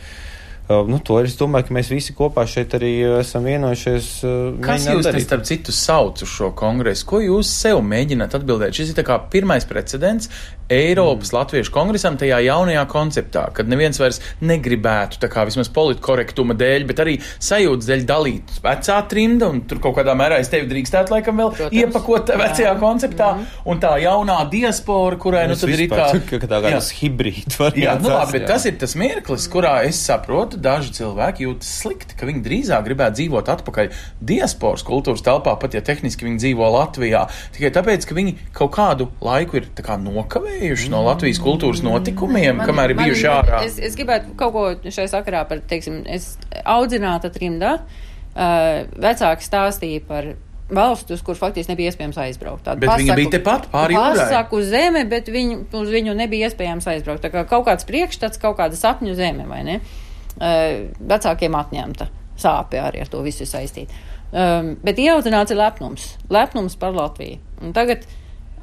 Uh, 0.68 0.84
nu, 0.88 0.98
to 1.04 1.18
es 1.22 1.36
domāju, 1.40 1.68
ka 1.68 1.76
mēs 1.78 1.90
visi 1.92 2.14
kopā 2.16 2.44
šeit 2.48 2.76
arī 2.78 2.92
esam 3.20 3.46
vienojušies. 3.48 4.10
Uh, 4.24 4.60
Kas 4.64 4.86
jūs 4.88 5.08
te 5.08 5.24
starp 5.24 5.48
citu 5.48 5.74
sauc 5.74 6.22
uz 6.24 6.28
šo 6.32 6.52
kongresu? 6.58 7.06
Ko 7.08 7.22
jūs 7.24 7.50
sev 7.64 7.82
mēģināt 7.86 8.36
atbildēt? 8.38 8.76
Šis 8.76 8.92
ir 8.92 9.00
tā 9.00 9.06
kā 9.08 9.18
pirmais 9.32 9.66
precedents 9.68 10.30
Eiropas 10.68 11.30
mm. 11.32 11.36
Latviešu 11.38 11.72
kongresam 11.72 12.18
tajā 12.20 12.42
jaunajā 12.44 12.82
konceptā, 12.92 13.46
kad 13.56 13.68
neviens 13.72 13.96
vairs 14.00 14.18
negribētu, 14.44 15.16
tā 15.22 15.30
kā 15.32 15.46
vismaz 15.48 15.70
politkorektuma 15.72 16.52
dēļ, 16.60 16.84
bet 16.90 17.00
arī 17.04 17.14
sajūtas 17.24 17.88
dēļ 17.88 18.04
dalīt 18.08 18.58
vecā 18.64 18.98
trimda, 19.08 19.48
un 19.48 19.62
tur 19.68 19.80
kaut 19.84 19.96
kādā 19.96 20.12
mērā 20.18 20.42
es 20.42 20.52
tevi 20.52 20.68
drīkstētu 20.68 21.14
laikam 21.14 21.40
vēl 21.40 21.54
Protams. 21.54 21.78
iepakot 21.80 22.34
vecajā 22.42 22.74
konceptā, 22.82 23.30
Mhm. 23.38 23.46
un 23.72 23.80
tā 23.80 23.94
jaunā 24.02 24.38
diaspora, 24.50 25.16
kurai 25.16 25.46
nu 25.48 25.56
tad 25.56 25.72
ir 25.72 25.86
kā... 25.88 26.10
tā 26.52 26.60
kā 26.60 26.74
tas 26.76 26.92
hibrīds 27.00 27.58
var 27.58 27.72
Jā, 27.72 27.96
nu 28.02 28.12
labi, 28.12 28.36
bet 28.36 28.46
tas 28.52 28.66
ir 28.68 28.76
tas 28.76 28.94
mirklis, 28.94 29.48
kurā 29.48 29.84
es 29.88 29.96
saprotu, 30.04 30.57
daži 30.62 30.94
cilvēki 30.98 31.46
jūtas 31.46 31.70
slikti, 31.82 32.16
ka 32.18 32.28
viņi 32.28 32.42
drīzāk 32.44 32.86
gribētu 32.86 33.18
dzīvot 33.20 33.50
atpakaļ 33.54 33.92
diasporas 34.30 34.84
kultūras 34.86 35.22
telpā, 35.26 35.54
pat 35.60 35.76
ja 35.76 35.82
tehniski 35.84 36.26
viņi 36.26 36.42
dzīvo 36.42 36.70
Latvijā. 36.74 37.26
Tikai 37.56 37.70
tāpēc, 37.74 38.06
ka 38.08 38.16
viņi 38.18 38.34
kaut 38.56 38.74
kādu 38.76 39.08
laiku 39.24 39.60
ir 39.60 39.70
kā 39.76 39.98
nokavējuši 40.02 40.90
no 40.92 41.04
Latvijas 41.06 41.40
kultūras 41.44 41.84
notikumiem, 41.86 42.64
kamēr 42.66 42.94
ir 42.94 43.00
bijuši 43.02 43.30
ārā. 43.32 43.62
Es, 43.68 43.78
es 43.82 43.96
gribētu 43.98 44.34
kaut 44.38 44.54
ko 44.56 44.92
šai 44.94 45.08
sakarā 45.10 45.44
par, 45.48 45.62
teiksim, 45.70 46.02
es 46.08 46.34
audzināta 46.64 47.32
trimdā, 47.34 47.78
uh, 47.80 48.84
vecāki 48.98 49.46
stāstīja 49.46 50.04
par 50.08 50.34
valstu, 50.68 51.16
uz 51.16 51.22
kur 51.24 51.36
faktiski 51.38 51.72
nebija 51.72 51.92
iespējams 51.92 52.18
aizbraukt. 52.20 52.66
Tādu 52.66 52.84
Bet 52.84 53.00
viņa 53.00 53.16
bija 53.16 53.32
tepat 53.38 53.70
pāri 53.72 53.96
jūrai. 53.96 54.18
Pasaku 54.20 54.60
zeme, 54.68 55.04
bet 55.08 55.30
viņu, 55.32 55.62
uz 55.80 55.88
viņu 55.92 56.16
nebija 56.18 56.50
iespējams 56.50 56.90
aizbraukt. 56.92 57.24
Tā 57.24 57.32
kā 57.32 57.46
kaut 57.48 57.64
kāds 57.70 57.88
priekšstats, 57.88 58.40
kaut 58.42 58.58
kāda 58.60 58.76
sapņu 58.76 59.16
zeme, 59.16 59.48
vai 59.48 59.62
ne? 59.64 59.78
Uh, 59.80 60.07
vecākiem 60.38 61.58
atņemta 61.58 62.08
sāpe 62.38 62.80
arī 62.80 63.02
ar 63.02 63.10
to 63.10 63.22
visu 63.24 63.44
ir 63.44 63.50
saistīta. 63.50 64.06
Um, 64.28 64.74
bet 64.84 65.00
ieaudzināts 65.00 65.54
ir 65.54 65.60
lepnums. 65.60 66.12
Lepnums 66.32 66.76
par 66.78 66.94
Latviju. 66.96 67.38
Un 67.64 67.74
tagad 67.76 68.04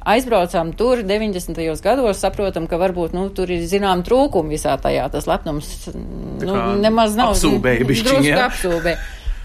aizbraucām 0.06 0.70
tur 0.78 1.02
90. 1.02 1.58
gados, 1.82 2.20
saprotam, 2.22 2.68
ka 2.70 2.78
varbūt 2.78 3.16
nu, 3.16 3.26
tur 3.34 3.50
ir 3.50 3.64
zinām 3.66 4.04
trūkumi 4.06 4.54
visā 4.54 4.76
tajā. 4.78 5.08
Tas 5.12 5.26
lepnums 5.26 5.70
nu, 5.92 6.56
nemaz 6.82 7.18
nav 7.18 7.34
drusku 7.34 7.58
ja? 8.30 8.46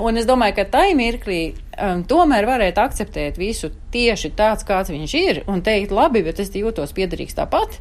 Un 0.01 0.17
es 0.17 0.25
domāju, 0.25 0.55
ka 0.57 0.65
tai 0.77 0.91
mirklī 0.97 1.41
um, 1.51 2.01
tomēr 2.09 2.47
varētu 2.49 2.81
akceptēt 2.81 3.37
visu 3.37 3.69
tieši 3.93 4.31
tāds, 4.37 4.65
kāds 4.65 4.89
viņš 4.93 5.15
ir, 5.19 5.41
un 5.51 5.61
teikt, 5.65 5.93
labi, 5.93 6.23
bet 6.25 6.41
es 6.41 6.53
jūtos 6.57 6.93
piederīgs 6.97 7.37
tāpat. 7.37 7.77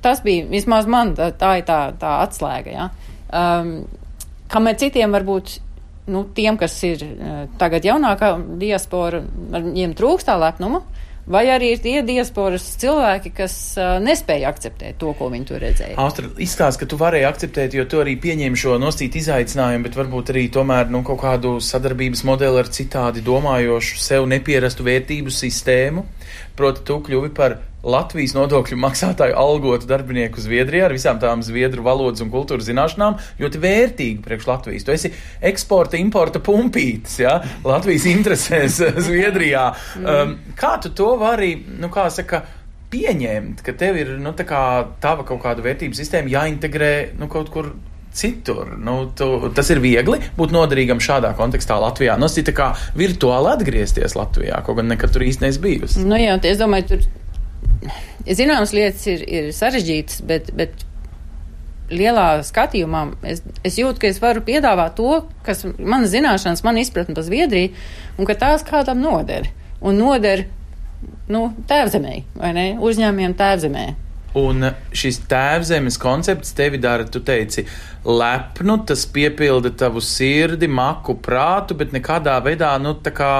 Tas 0.00 0.22
bija 0.24 0.46
vismaz 0.48 0.88
man, 0.88 1.12
tā, 1.16 1.28
tā 1.36 1.58
ir 1.60 1.66
tā, 1.68 1.80
tā 2.00 2.14
atslēga. 2.22 2.72
Ja? 2.72 2.88
Um, 3.30 3.74
kamēr 4.50 4.78
citiem 4.80 5.12
varbūt, 5.14 5.58
nu, 6.10 6.24
tiem, 6.34 6.58
kas 6.60 6.74
ir 6.86 7.04
uh, 7.06 7.44
tagad 7.60 7.86
jaunākā 7.86 8.34
diaspora, 8.58 9.22
viņiem 9.54 9.94
trūkst 9.98 10.30
tā 10.30 10.34
lepnuma, 10.40 10.82
vai 11.30 11.44
arī 11.52 11.68
ir 11.74 11.82
tie 11.84 12.00
diasporas 12.02 12.64
cilvēki, 12.80 13.30
kas 13.36 13.54
uh, 13.78 13.98
nespēja 14.02 14.50
akceptēt 14.50 14.98
to, 14.98 15.12
ko 15.14 15.30
viņi 15.30 15.46
tur 15.46 15.62
redzēja. 15.62 15.94
Austra, 16.02 16.30
izstāst, 16.42 16.80
ka 16.80 16.88
tu 16.90 16.98
varēji 16.98 17.28
akceptēt, 17.28 17.76
jo 17.78 17.86
tu 17.86 18.02
arī 18.02 18.16
pieņēmi 18.20 18.58
šo 18.58 18.80
nosīt 18.82 19.20
izaicinājumu, 19.20 19.86
bet 19.86 19.98
varbūt 20.00 20.34
arī 20.34 20.48
tomēr 20.50 20.90
nu, 20.90 21.04
kaut 21.06 21.22
kādu 21.22 21.58
sadarbības 21.62 22.24
modeli 22.26 22.64
ar 22.64 22.72
citādi 22.74 23.22
domājošu, 23.26 24.02
sev 24.02 24.26
nepierastu 24.30 24.86
vērtību 24.90 25.34
sistēmu. 25.34 26.06
Proti, 26.58 26.82
tu 26.88 26.98
kļuvi 27.06 27.30
par 27.36 27.60
Latvijas 27.82 28.34
nodokļu 28.36 28.76
maksātāju 28.80 29.36
algotu 29.40 29.88
darbinieku 29.88 30.42
Zviedrijā 30.42 30.88
ar 30.88 30.94
visām 30.94 31.20
tām 31.22 31.44
zviedru 31.44 31.84
valodas 31.86 32.20
un 32.20 32.32
kultūras 32.32 32.68
zināšanām, 32.68 33.18
ļoti 33.40 33.60
vērtīgi 33.62 34.24
priekš 34.24 34.48
Latvijas. 34.50 34.84
Tu 34.84 34.94
esi 34.96 35.12
eksporta, 35.50 35.96
importa 36.00 36.42
pumpītis, 36.44 37.20
ja? 37.22 37.38
Latvijas 37.64 38.06
interesēs 38.10 38.80
Zviedrijā. 39.06 39.70
Um, 40.00 40.36
kā 40.58 40.76
tu 40.82 40.92
to 40.96 41.14
vari, 41.20 41.54
nu, 41.80 41.88
kā 41.92 42.10
saka, 42.12 42.44
pieņemt, 42.90 43.62
ka 43.64 43.74
tev 43.78 44.00
ir 44.00 44.16
nu, 44.20 44.34
tā 44.36 44.44
kā 44.48 44.64
tava 45.00 45.24
kaut 45.26 45.40
kāda 45.44 45.64
vērtību 45.64 45.96
sistēma 45.96 46.32
jāintegrē 46.32 46.92
nu, 47.20 47.30
kaut 47.32 47.52
kur 47.54 47.70
citur. 48.12 48.74
Nu, 48.82 49.04
tu, 49.16 49.28
tas 49.54 49.70
ir 49.70 49.80
viegli 49.82 50.18
būt 50.36 50.52
noderīgam 50.54 51.00
šādā 51.02 51.30
kontekstā 51.38 51.78
Latvijā. 51.80 52.18
Nu, 52.18 52.28
tas 52.28 52.42
ir 52.42 52.52
kā 52.56 52.72
virtuāli 52.98 53.54
atgriezties 53.54 54.18
Latvijā, 54.18 54.60
kaut 54.66 54.80
gan 54.80 54.90
nekad 54.90 55.14
tur 55.14 55.24
īsti 55.24 55.46
neesi 55.46 55.62
bijusi. 55.62 56.04
Nu, 56.04 56.18
jā, 56.18 56.36
es 56.50 56.58
domāju, 56.60 56.88
tur 56.90 57.06
zināmas 58.26 58.74
lietas 58.76 59.06
ir, 59.10 59.24
ir 59.24 59.50
sarežģītas, 59.56 60.22
bet, 60.28 60.50
bet 60.56 60.84
lielā 61.90 62.42
skatījumā 62.46 63.04
es, 63.26 63.42
es 63.66 63.78
jūtu, 63.80 64.00
ka 64.02 64.10
es 64.10 64.20
varu 64.22 64.42
piedāvāt 64.46 64.96
to, 64.98 65.22
kas 65.46 65.64
man 65.78 66.06
zināšanas, 66.10 66.64
man 66.66 66.78
izpratne 66.80 67.16
par 67.16 67.26
Zviedriju, 67.26 67.72
un 68.18 68.28
ka 68.28 68.38
tās 68.38 68.64
kādam 68.66 69.02
noder. 69.02 69.50
Un 69.80 69.96
noder, 69.96 70.44
nu, 71.32 71.48
tēvzemē, 71.70 72.14
vai 72.36 72.52
ne? 72.56 72.66
Uzņēmiem 72.84 73.34
tēvzemē. 73.38 73.86
Un 74.38 74.62
šis 74.94 75.24
tēvzemes 75.30 75.96
koncepts 75.98 76.52
tevi 76.54 76.78
dara, 76.78 77.06
tu 77.08 77.22
teici, 77.26 77.64
lepnu, 78.06 78.76
tas 78.86 79.02
piepilda 79.10 79.72
tavu 79.74 80.02
sirdi, 80.04 80.68
maku, 80.70 81.16
prātu, 81.18 81.74
bet 81.80 81.96
nekādā 81.96 82.36
veidā, 82.44 82.76
nu, 82.78 82.94
tā 83.02 83.10
kā 83.16 83.32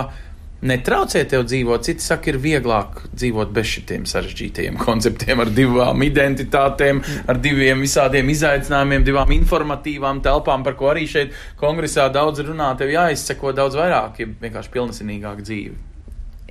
netraucē 0.66 1.24
tev 1.28 1.44
dzīvot. 1.48 1.84
Citi 1.86 2.04
saka, 2.04 2.32
ir 2.32 2.40
vieglāk 2.42 3.02
dzīvot 3.12 3.52
bez 3.56 3.68
šitiem 3.74 4.06
sarežģītajiem 4.10 4.80
konceptiem, 4.86 5.44
ar 5.44 5.52
divām 5.56 6.06
identitātēm, 6.06 7.02
ar 7.30 7.42
diviem 7.42 7.84
visādiem 7.84 8.32
izaicinājumiem, 8.34 9.06
divām 9.06 9.34
informatīvām 9.36 10.22
telpām, 10.24 10.64
par 10.66 10.78
ko 10.80 10.92
arī 10.94 11.06
šeit 11.10 11.36
kongresā 11.60 12.08
daudz 12.12 12.44
runā. 12.46 12.72
Tev 12.80 12.92
jāizseko 12.94 13.54
daudz 13.56 13.78
vairāk, 13.80 14.22
ja 14.22 14.32
vienkārši 14.40 14.76
pilnesinīgāk 14.76 15.46
dzīve. 15.46 15.89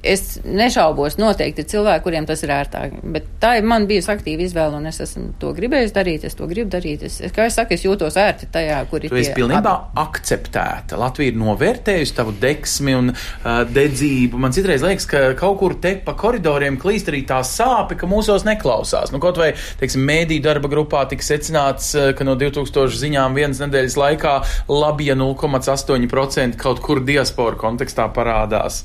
Es 0.03 0.39
nešaubos, 0.46 1.18
noteikti 1.20 1.63
ir 1.63 1.70
cilvēki, 1.74 2.03
kuriem 2.06 2.27
tas 2.29 2.44
ir 2.46 2.53
ērtāk. 2.56 3.00
Bet 3.15 3.27
tā 3.41 3.56
ir 3.60 3.68
man 3.68 3.88
bijusi 3.89 4.12
aktīva 4.13 4.46
izvēle, 4.46 4.79
un 4.79 4.88
es 4.89 5.01
esmu 5.03 5.34
to 5.41 5.51
gribējis 5.58 5.94
darīt. 5.96 6.25
Es 6.27 6.38
to 6.39 6.48
gribu 6.48 6.72
darīt. 6.72 7.03
Es, 7.08 7.20
kā 7.36 7.48
es 7.50 7.58
saku, 7.60 7.75
es 7.75 7.84
jūtos 7.84 8.15
ērti 8.20 8.50
tajā, 8.53 8.79
kur 8.91 9.03
ir. 9.03 9.12
Tu 9.12 9.22
esi 9.22 9.34
pilnībā 9.36 9.74
abi. 9.74 10.00
akceptēta. 10.03 11.00
Latvija 11.00 11.34
ir 11.34 11.39
novērtējusi 11.41 12.15
tavu 12.15 12.36
deksmi 12.39 12.96
un 12.98 13.12
uh, 13.13 13.50
dedzību. 13.68 14.39
Man 14.39 14.56
citreiz 14.56 14.86
liekas, 14.86 15.08
ka 15.10 15.24
kaut 15.39 15.60
kur 15.60 15.75
te 15.82 15.96
pa 16.06 16.15
koridoriem 16.20 16.79
klīst 16.79 17.12
arī 17.12 17.25
tā 17.27 17.41
sāpe, 17.48 17.98
ka 18.00 18.10
mūsos 18.10 18.48
neklausās. 18.48 19.12
Nu, 19.15 19.22
kaut 19.24 19.39
vai, 19.41 19.51
teiksim, 19.82 20.06
mēdī 20.08 20.39
darba 20.44 20.72
grupā 20.72 21.03
tika 21.12 21.25
secināts, 21.25 21.91
ka 22.15 22.27
no 22.27 22.38
2000 22.39 23.00
ziņām 23.00 23.36
vienas 23.38 23.60
nedēļas 23.63 24.00
laikā 24.00 24.38
labie 24.72 25.12
0,8% 25.18 26.60
kaut 26.60 26.84
kur 26.86 27.03
diaspora 27.03 27.60
kontekstā 27.60 28.08
parādās. 28.15 28.84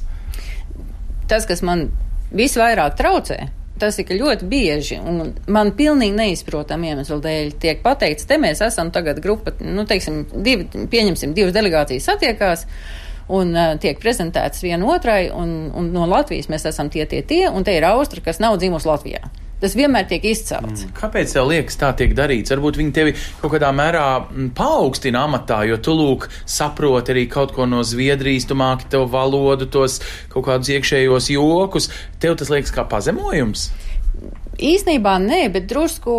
Tas, 1.30 1.46
kas 1.48 1.62
man 1.64 1.88
visvairāk 2.34 2.96
traucē, 2.98 3.46
tas 3.80 3.98
ir, 3.98 4.10
ļoti 4.20 4.48
bieži, 4.48 4.98
un 5.02 5.32
man 5.50 5.72
pilnīgi 5.76 6.14
neizprotam 6.16 6.84
iemeslu 6.86 7.18
dēļ, 7.24 7.54
tiek 7.62 7.80
pateikts, 7.84 8.26
te 8.28 8.38
mēs 8.40 8.62
esam 8.64 8.92
tagad 8.94 9.20
grupa, 9.24 9.54
nu, 9.60 9.86
teiksim, 9.88 10.24
divi, 10.46 10.68
pieņemsim, 10.90 11.34
divas 11.36 11.56
delegācijas 11.56 12.12
satiekās. 12.12 12.68
Un 13.34 13.54
uh, 13.56 13.70
tiek 13.80 13.96
prezentētas 13.96 14.60
viena 14.60 14.84
otrai, 14.92 15.30
un, 15.32 15.70
un 15.72 15.86
no 15.94 16.04
Latvijas 16.04 16.50
mēs 16.52 16.66
esam 16.68 16.90
tie, 16.92 17.06
tie, 17.08 17.22
tie, 17.24 17.46
un 17.48 17.64
te 17.64 17.72
ir 17.72 17.86
Austra, 17.88 18.20
kas 18.20 18.36
nav 18.42 18.58
dzimusi 18.60 18.90
Latvijā. 18.90 19.30
Tas 19.64 19.72
vienmēr 19.78 20.04
tiek 20.04 20.24
izcelts. 20.28 20.82
Mm. 20.84 20.92
Kāpēc 20.98 21.30
tev 21.32 21.46
liekas, 21.48 21.78
tā 21.80 21.88
tiek 21.96 22.10
darīts? 22.16 22.52
Varbūt 22.52 22.76
viņi 22.76 22.90
tevi 22.92 23.14
kaut 23.40 23.54
kādā 23.54 23.70
mērā 23.72 24.02
mm, 24.20 24.50
paaugstina 24.58 25.22
amatā, 25.24 25.62
jo 25.64 25.78
tu 25.80 25.94
lūk, 25.96 26.26
saproti 26.44 27.14
arī 27.14 27.22
kaut 27.32 27.54
ko 27.56 27.64
no 27.64 27.80
Zviedrijas, 27.80 28.44
tu 28.50 28.58
māki 28.60 28.90
tev 28.92 29.06
valodu, 29.14 29.64
tos 29.72 30.02
kaut 30.34 30.44
kādus 30.50 30.68
iekšējos 30.74 31.30
jokus. 31.32 31.88
Tev 32.20 32.36
tas 32.42 32.52
liekas 32.52 32.74
kā 32.76 32.84
pazemojums. 32.90 33.70
Īsnībā 34.54 35.14
nē, 35.24 35.40
bet 35.54 35.64
drusku 35.72 36.12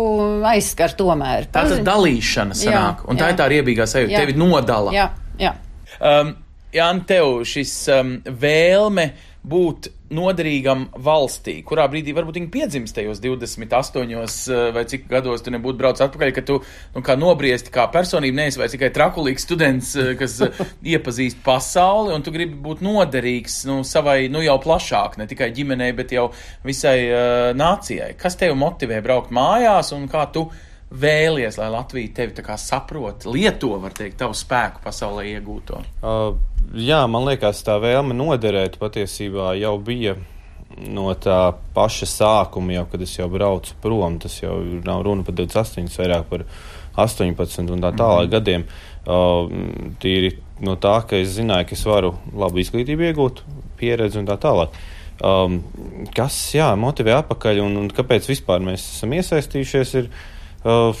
aizskar 0.50 0.96
tomēr. 0.98 1.46
Tā 1.54 1.68
tas 1.70 1.84
dalīšana 1.86 2.58
sanāk, 2.58 3.06
Jā, 3.06 3.06
un 3.06 3.20
tā 3.20 3.30
jā. 3.30 3.36
ir 3.36 3.38
tā 3.38 3.46
riebīgā 3.54 3.86
sajūta. 3.94 4.24
Tevi 4.26 4.34
nodala. 4.42 4.96
Jā, 4.96 5.06
jā. 5.38 5.54
Um, 6.02 6.34
Jānis, 6.76 7.06
tev 7.08 7.40
šis 7.48 7.72
um, 7.94 8.18
vēlme 8.26 9.10
būt 9.46 9.88
noderīgam 10.16 10.88
valstī, 11.02 11.60
kurā 11.66 11.84
brīdī 11.90 12.12
varbūt 12.14 12.38
viņi 12.38 12.48
piedzimst 12.50 12.96
tajos 12.98 13.20
28 13.22 14.12
uh, 14.14 14.60
vai 14.74 14.84
cik 14.90 15.06
gados 15.10 15.42
tu 15.42 15.52
nebūtu 15.54 15.78
braucis 15.80 16.04
atpakaļ, 16.06 16.32
ka 16.34 16.44
tu 16.46 16.58
nu, 16.94 17.02
kā 17.06 17.16
nobriesti 17.18 17.72
kā 17.74 17.86
personība, 17.94 18.40
neesi 18.42 18.60
vai 18.60 18.68
tikai 18.70 18.90
trakulīgs 18.94 19.46
students, 19.46 19.94
uh, 19.98 20.12
kas 20.18 20.36
uh, 20.44 20.62
iepazīst 20.94 21.42
pasauli, 21.46 22.14
un 22.14 22.26
tu 22.26 22.34
gribi 22.34 22.58
būt 22.66 22.84
noderīgs 22.86 23.64
nu, 23.70 23.80
savai, 23.86 24.26
nu 24.32 24.42
jau 24.44 24.58
plašāk, 24.62 25.18
ne 25.22 25.28
tikai 25.30 25.52
ģimenei, 25.56 25.92
bet 25.96 26.14
jau 26.14 26.28
visai 26.66 26.96
uh, 27.06 27.50
nācijai. 27.56 28.14
Kas 28.20 28.38
tev 28.38 28.58
motivē 28.58 29.02
braukt 29.04 29.34
mājās 29.34 29.94
un 29.96 30.06
kā 30.10 30.26
tu 30.34 30.48
vēlies, 30.90 31.58
lai 31.58 31.70
Latvija 31.72 32.12
tevi 32.14 32.58
saprot, 32.58 33.26
lieto, 33.26 33.74
var 33.82 33.94
teikt, 33.94 34.18
tavu 34.22 34.36
spēku 34.38 34.82
pasaulē 34.84 35.26
iegūto? 35.34 35.82
Uh, 36.02 36.36
jā, 36.74 37.02
man 37.10 37.26
liekas, 37.28 37.62
tā 37.66 37.76
vēlme 37.82 38.16
noderēt 38.16 38.78
patiesībā 38.80 39.54
jau 39.60 39.76
bija 39.78 40.16
no 40.76 41.12
tā 41.14 41.54
paša 41.74 42.08
sākuma, 42.10 42.74
jau 42.74 42.86
kad 42.90 43.04
es 43.06 43.14
jau 43.16 43.28
braucu 43.32 43.76
prom, 43.82 44.18
tas 44.22 44.40
jau 44.42 44.58
nav 44.84 45.04
runa 45.06 45.24
par 45.26 45.36
28, 45.38 45.92
vairāk 46.00 46.26
par 46.30 46.44
18 46.96 47.70
un 47.70 47.84
tā 47.84 47.92
tālāk 47.92 48.26
mm 48.26 48.26
-hmm. 48.26 48.30
gadiem. 48.30 48.64
Uh, 49.06 49.46
tīri 50.02 50.32
no 50.60 50.74
tā, 50.76 51.06
ka 51.06 51.16
es 51.16 51.36
zināju, 51.36 51.66
ka 51.68 51.72
es 51.72 51.84
varu 51.86 52.14
labu 52.34 52.58
izglītību 52.58 53.02
iegūt, 53.02 53.42
pieredzi 53.78 54.18
un 54.18 54.26
tā 54.26 54.36
tālāk. 54.36 54.68
Um, 55.22 55.62
kas 56.14 56.54
jā, 56.54 56.74
motivē 56.76 57.14
atpakaļ 57.22 57.60
un, 57.60 57.76
un 57.76 57.88
kāpēc 57.88 58.28
vispār 58.28 58.60
mēs 58.60 58.96
esam 58.96 59.12
iesaistījušies? 59.12 59.94
Ir, 59.94 60.10
uh, 60.64 60.96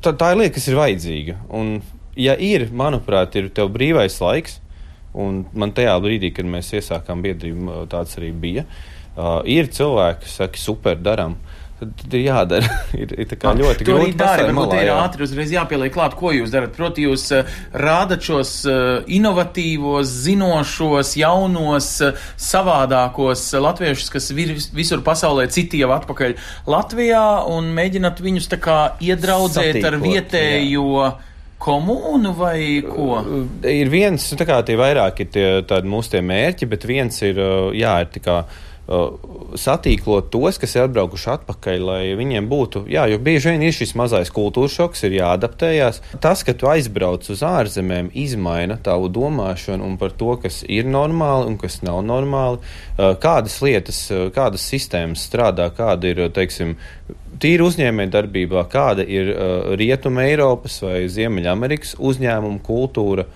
tā, 0.00 0.12
tā 0.12 0.32
ir 0.32 0.40
lieta, 0.40 0.54
kas 0.54 0.68
ir 0.68 0.74
vajadzīga. 0.74 1.36
Un, 1.50 1.82
ja 2.18 2.34
ir, 2.34 2.68
manuprāt, 2.74 3.38
ir 3.38 3.52
tev 3.54 3.70
brīvais 3.74 4.18
laiks, 4.22 4.58
Un 5.16 5.44
man 5.56 5.72
tajā 5.74 5.96
brīdī, 6.04 6.32
kad 6.36 6.48
mēs 6.48 6.74
iesākām 6.76 7.22
biedrību, 7.24 7.84
tāds 7.90 8.18
arī 8.20 8.32
bija. 8.36 8.66
Uh, 9.18 9.40
ir 9.48 9.70
cilvēki, 9.74 10.26
kas 10.26 10.42
saka, 10.44 10.60
super, 10.60 10.98
darām. 11.00 11.38
Tad 11.78 12.14
ir 12.14 12.24
jādara. 12.26 12.68
ir, 13.02 13.14
ir 13.22 13.32
kā 13.38 13.52
ļoti 13.54 13.86
to 13.86 13.94
grūti 13.94 14.16
pateikt. 14.18 14.50
Varbūt 14.50 14.74
ir 14.76 14.90
ātri 14.92 15.24
uzreiz 15.26 15.52
jāpieliek 15.54 15.94
klāt, 15.94 16.14
ko 16.18 16.32
jūs 16.34 16.52
darat. 16.54 16.74
Proti, 16.76 17.06
jūs 17.06 17.24
rādat 17.72 18.26
šos 18.26 18.52
inovatīvos, 19.18 20.12
zinošos, 20.26 21.14
jaunos, 21.18 21.92
savādākos 22.48 23.46
latviešus, 23.62 24.10
kas 24.14 24.28
vir, 24.34 24.56
visur 24.74 25.02
pasaulē 25.06 25.48
citi 25.54 25.80
jau 25.82 25.94
atpakaļ 25.96 26.36
Latvijā, 26.68 27.24
un 27.54 27.72
mēģināt 27.78 28.22
viņus 28.26 28.52
tā 28.54 28.60
kā 28.62 28.78
iedraudzēt 29.02 29.78
Satīkot, 29.78 29.90
ar 29.92 29.98
vietējo. 30.04 30.92
Jā 31.06 31.16
komūnu 31.62 32.32
vai 32.38 32.58
ko? 32.86 33.20
Ir 33.66 33.90
viens, 33.92 34.30
nu, 34.30 34.38
tā 34.38 34.46
kā 34.48 34.60
tie 34.66 34.78
vairāk 34.78 35.24
ir 35.24 35.30
tie, 35.34 35.46
tādi 35.68 35.90
mūsu 35.90 36.16
tie 36.16 36.24
mērķi, 36.24 36.70
bet 36.70 36.88
viens 36.88 37.22
ir, 37.26 37.40
jā, 37.76 37.98
ir 38.04 38.10
tā 38.14 38.24
kā 38.24 38.40
satīklot 38.88 40.30
tos, 40.32 40.56
kas 40.60 40.72
ir 40.72 40.86
atbraukuši 40.86 41.28
atpakaļ, 41.34 41.82
lai 41.84 42.00
viņiem 42.16 42.46
būtu, 42.48 42.86
jā, 42.88 43.04
jo 43.12 43.18
bieži 43.20 43.52
vien 43.52 43.66
ir 43.66 43.74
šis 43.76 43.92
mazais 44.00 44.32
kultūras 44.32 44.78
šoks, 44.78 45.04
ir 45.04 45.18
jāadaptējās. 45.18 46.00
Tas, 46.24 46.40
ka 46.46 46.54
tu 46.56 46.70
aizbrauc 46.72 47.28
uz 47.28 47.44
ārzemēm, 47.44 48.08
izmaina 48.16 48.78
tavu 48.80 49.10
domāšanu 49.12 49.84
un 49.84 49.98
par 50.00 50.16
to, 50.16 50.32
kas 50.40 50.62
ir 50.64 50.88
normāli 50.88 51.52
un 51.52 51.60
kas 51.60 51.82
nav 51.84 52.00
normāli, 52.06 52.62
kādas 52.96 53.60
lietas, 53.64 54.06
kādas 54.36 54.64
sistēmas 54.72 55.28
strādā, 55.28 55.68
kāda 55.76 56.14
ir, 56.14 56.24
teiksim, 56.32 56.78
tīri 57.42 57.64
uzņēmēja 57.66 58.12
darbībā, 58.14 58.64
kāda 58.72 59.04
ir 59.06 59.32
uh, 59.32 59.74
Rietuma 59.78 60.26
Eiropas 60.28 60.80
vai 60.84 61.02
Ziemeļamerikas 61.12 61.96
uzņēmuma 61.98 62.62
kultūra 62.66 63.26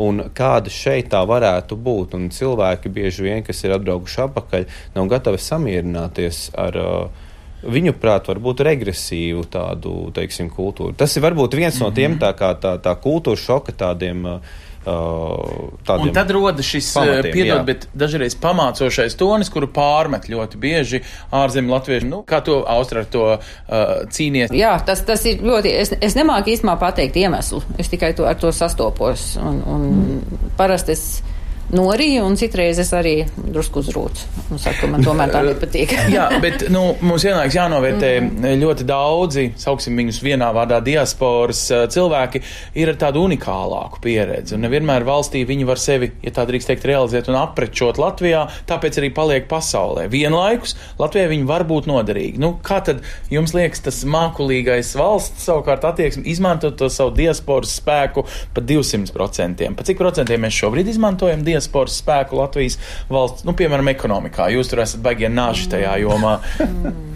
un 0.00 0.24
kāda 0.34 0.72
šeit 0.74 1.12
tā 1.12 1.20
varētu 1.28 1.78
būt. 1.78 2.16
Un 2.18 2.30
cilvēki 2.34 2.90
bieži 2.92 3.28
vien, 3.28 3.44
kas 3.46 3.62
ir 3.64 3.76
atbraukuši 3.76 4.24
atpakaļ, 4.26 4.66
nav 4.96 5.12
gatavi 5.12 5.40
samierināties 5.42 6.48
ar 6.58 6.80
uh, 6.80 7.22
viņu 7.64 7.94
prāt, 8.00 8.28
varbūt 8.28 8.64
regresīvu 8.66 9.46
tādu, 9.52 9.94
teiksim, 10.14 10.50
kultūru. 10.52 10.96
Tas 10.98 11.14
ir 11.16 11.24
varbūt 11.24 11.56
viens 11.58 11.80
no 11.80 11.90
tiem 11.94 12.14
mhm. 12.16 12.22
tā 12.26 12.34
kā 12.38 12.52
tā, 12.60 12.76
tā 12.82 12.94
kultūra 13.00 13.40
šoka 13.40 13.76
tādiem. 13.86 14.28
Uh, 14.36 14.62
Tādiem 14.84 16.08
un 16.08 16.12
tad 16.14 16.30
rodas 16.34 16.66
šis, 16.68 16.90
pamatiem, 16.96 17.30
piedod, 17.32 17.56
jā. 17.56 17.60
bet 17.68 17.86
dažreiz 17.96 18.36
pamācošais 18.40 19.16
tonis, 19.20 19.50
kuru 19.52 19.70
pārmet 19.72 20.28
ļoti 20.28 20.60
bieži 20.60 21.00
ārzemju 21.34 21.72
latvieši. 21.72 22.08
Nu, 22.10 22.20
kā 22.28 22.42
to 22.44 22.60
Austra 22.68 23.04
ar 23.04 23.10
to 23.10 23.26
uh, 23.34 23.94
cīnies? 24.12 24.52
Jā, 24.54 24.74
tas, 24.86 25.04
tas 25.08 25.24
ir 25.30 25.44
ļoti, 25.44 25.72
es, 25.84 25.94
es 26.04 26.18
nemāku 26.18 26.52
īstenībā 26.52 26.76
pateikt 26.82 27.16
iemeslu. 27.20 27.62
Es 27.80 27.92
tikai 27.92 28.12
to, 28.18 28.28
ar 28.28 28.36
to 28.40 28.52
sastopos. 28.52 29.34
Un, 29.40 29.62
un 29.64 29.88
mm. 29.94 30.50
parasti 30.60 30.92
es 30.92 31.06
norīju, 31.72 32.24
un 32.26 32.36
citreiz 32.38 32.78
es 32.82 32.90
arī 32.96 33.14
drusku 33.36 33.80
uzrūcu. 33.80 34.26
Un 34.52 34.60
saku, 34.60 34.88
man 34.92 35.04
tomēr 35.04 35.32
tā 35.32 35.40
nepatīk. 35.48 35.94
Jā, 36.12 36.26
bet 36.42 36.66
nu, 36.72 36.82
mums 37.04 37.24
vienlaiks 37.26 37.56
jānovērtē 37.56 38.10
mm. 38.20 38.46
ļoti 38.60 38.86
daudzi, 38.88 39.46
sauksim 39.60 39.96
viņus 40.00 40.20
vienā 40.24 40.50
vārdā, 40.54 40.80
diasporas 40.84 41.62
eh, 41.72 41.86
cilvēki 41.94 42.42
ir 42.80 42.92
ar 42.92 42.98
tādu 43.00 43.24
unikālāku 43.28 44.02
pieredzi. 44.04 44.56
Un 44.56 44.64
nevienmēr 44.66 45.06
valstī 45.08 45.44
viņi 45.48 45.68
var 45.68 45.80
sevi, 45.80 46.10
ja 46.24 46.34
tā 46.36 46.44
drīkst 46.48 46.70
teikt, 46.72 46.86
realizēt 46.90 47.30
un 47.32 47.40
aprečot 47.40 48.00
Latvijā, 48.02 48.44
tāpēc 48.68 49.00
arī 49.00 49.10
paliek 49.16 49.48
pasaulē. 49.50 50.06
Vienlaikus 50.12 50.76
Latvijai 51.00 51.32
viņi 51.32 51.48
var 51.48 51.66
būt 51.68 51.88
noderīgi. 51.90 52.42
Nu, 52.42 52.54
kā 52.64 52.82
tad 52.84 53.02
jums 53.32 53.56
liekas 53.56 53.86
tas 53.88 54.02
mākulīgais 54.08 54.92
valsts 54.98 55.48
savukārt 55.48 55.86
attieksmi 55.88 56.26
izmantot 56.30 56.76
to 56.78 56.90
savu 56.92 57.14
diasporas 57.16 57.74
spēku 57.80 58.26
pa 58.54 58.64
200%? 58.64 59.72
Pa 59.74 59.86
cik 59.86 60.00
procentiem 60.00 60.44
mēs 60.44 60.60
šobrīd 60.60 60.92
izmantojam 60.92 61.40
diasporas? 61.40 61.53
Diasporas 61.54 61.96
spēku 62.02 62.42
Latvijas 62.42 62.78
valsts, 63.08 63.46
nu, 63.48 63.56
piemēram, 63.56 63.88
ekonomikā. 63.94 64.50
Jūs 64.54 64.70
tur 64.72 64.84
esat 64.84 65.02
baigie 65.04 65.30
nāži 65.32 65.70
tajā 65.72 65.96
jomā. 66.04 66.36
Mm. 66.60 67.10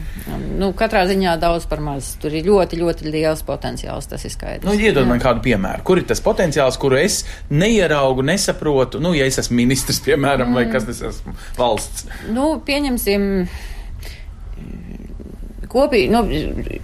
nu, 0.61 0.71
katrā 0.77 1.05
ziņā 1.09 1.37
daudz 1.41 1.67
par 1.71 1.83
maz. 1.85 2.11
Tur 2.23 2.35
ir 2.37 2.47
ļoti, 2.49 2.79
ļoti 2.81 3.09
liels 3.09 3.45
potenciāls. 3.47 4.09
Tas 4.11 4.25
ir 4.27 4.35
skaidrs. 4.35 4.69
Nu, 4.69 4.77
iedod 4.77 5.09
man 5.09 5.23
kādu 5.23 5.43
piemēru. 5.45 5.85
Kur 5.87 6.01
ir 6.01 6.09
tas 6.09 6.23
potenciāls, 6.25 6.79
kuru 6.81 7.01
es 7.01 7.23
neieraugu, 7.51 8.25
nesaprotu? 8.27 9.03
Nu, 9.03 9.15
ja 9.17 9.29
es 9.29 9.41
esmu 9.43 9.59
ministrs, 9.61 10.03
piemēram, 10.05 10.51
mm. 10.51 10.59
vai 10.59 10.69
kas 10.73 10.89
tas 10.89 11.03
esmu 11.13 11.37
valsts. 11.59 12.09
Nu, 12.35 12.55
pieņemsim 12.67 13.29
kopīgi, 15.69 16.09
nu, 16.13 16.23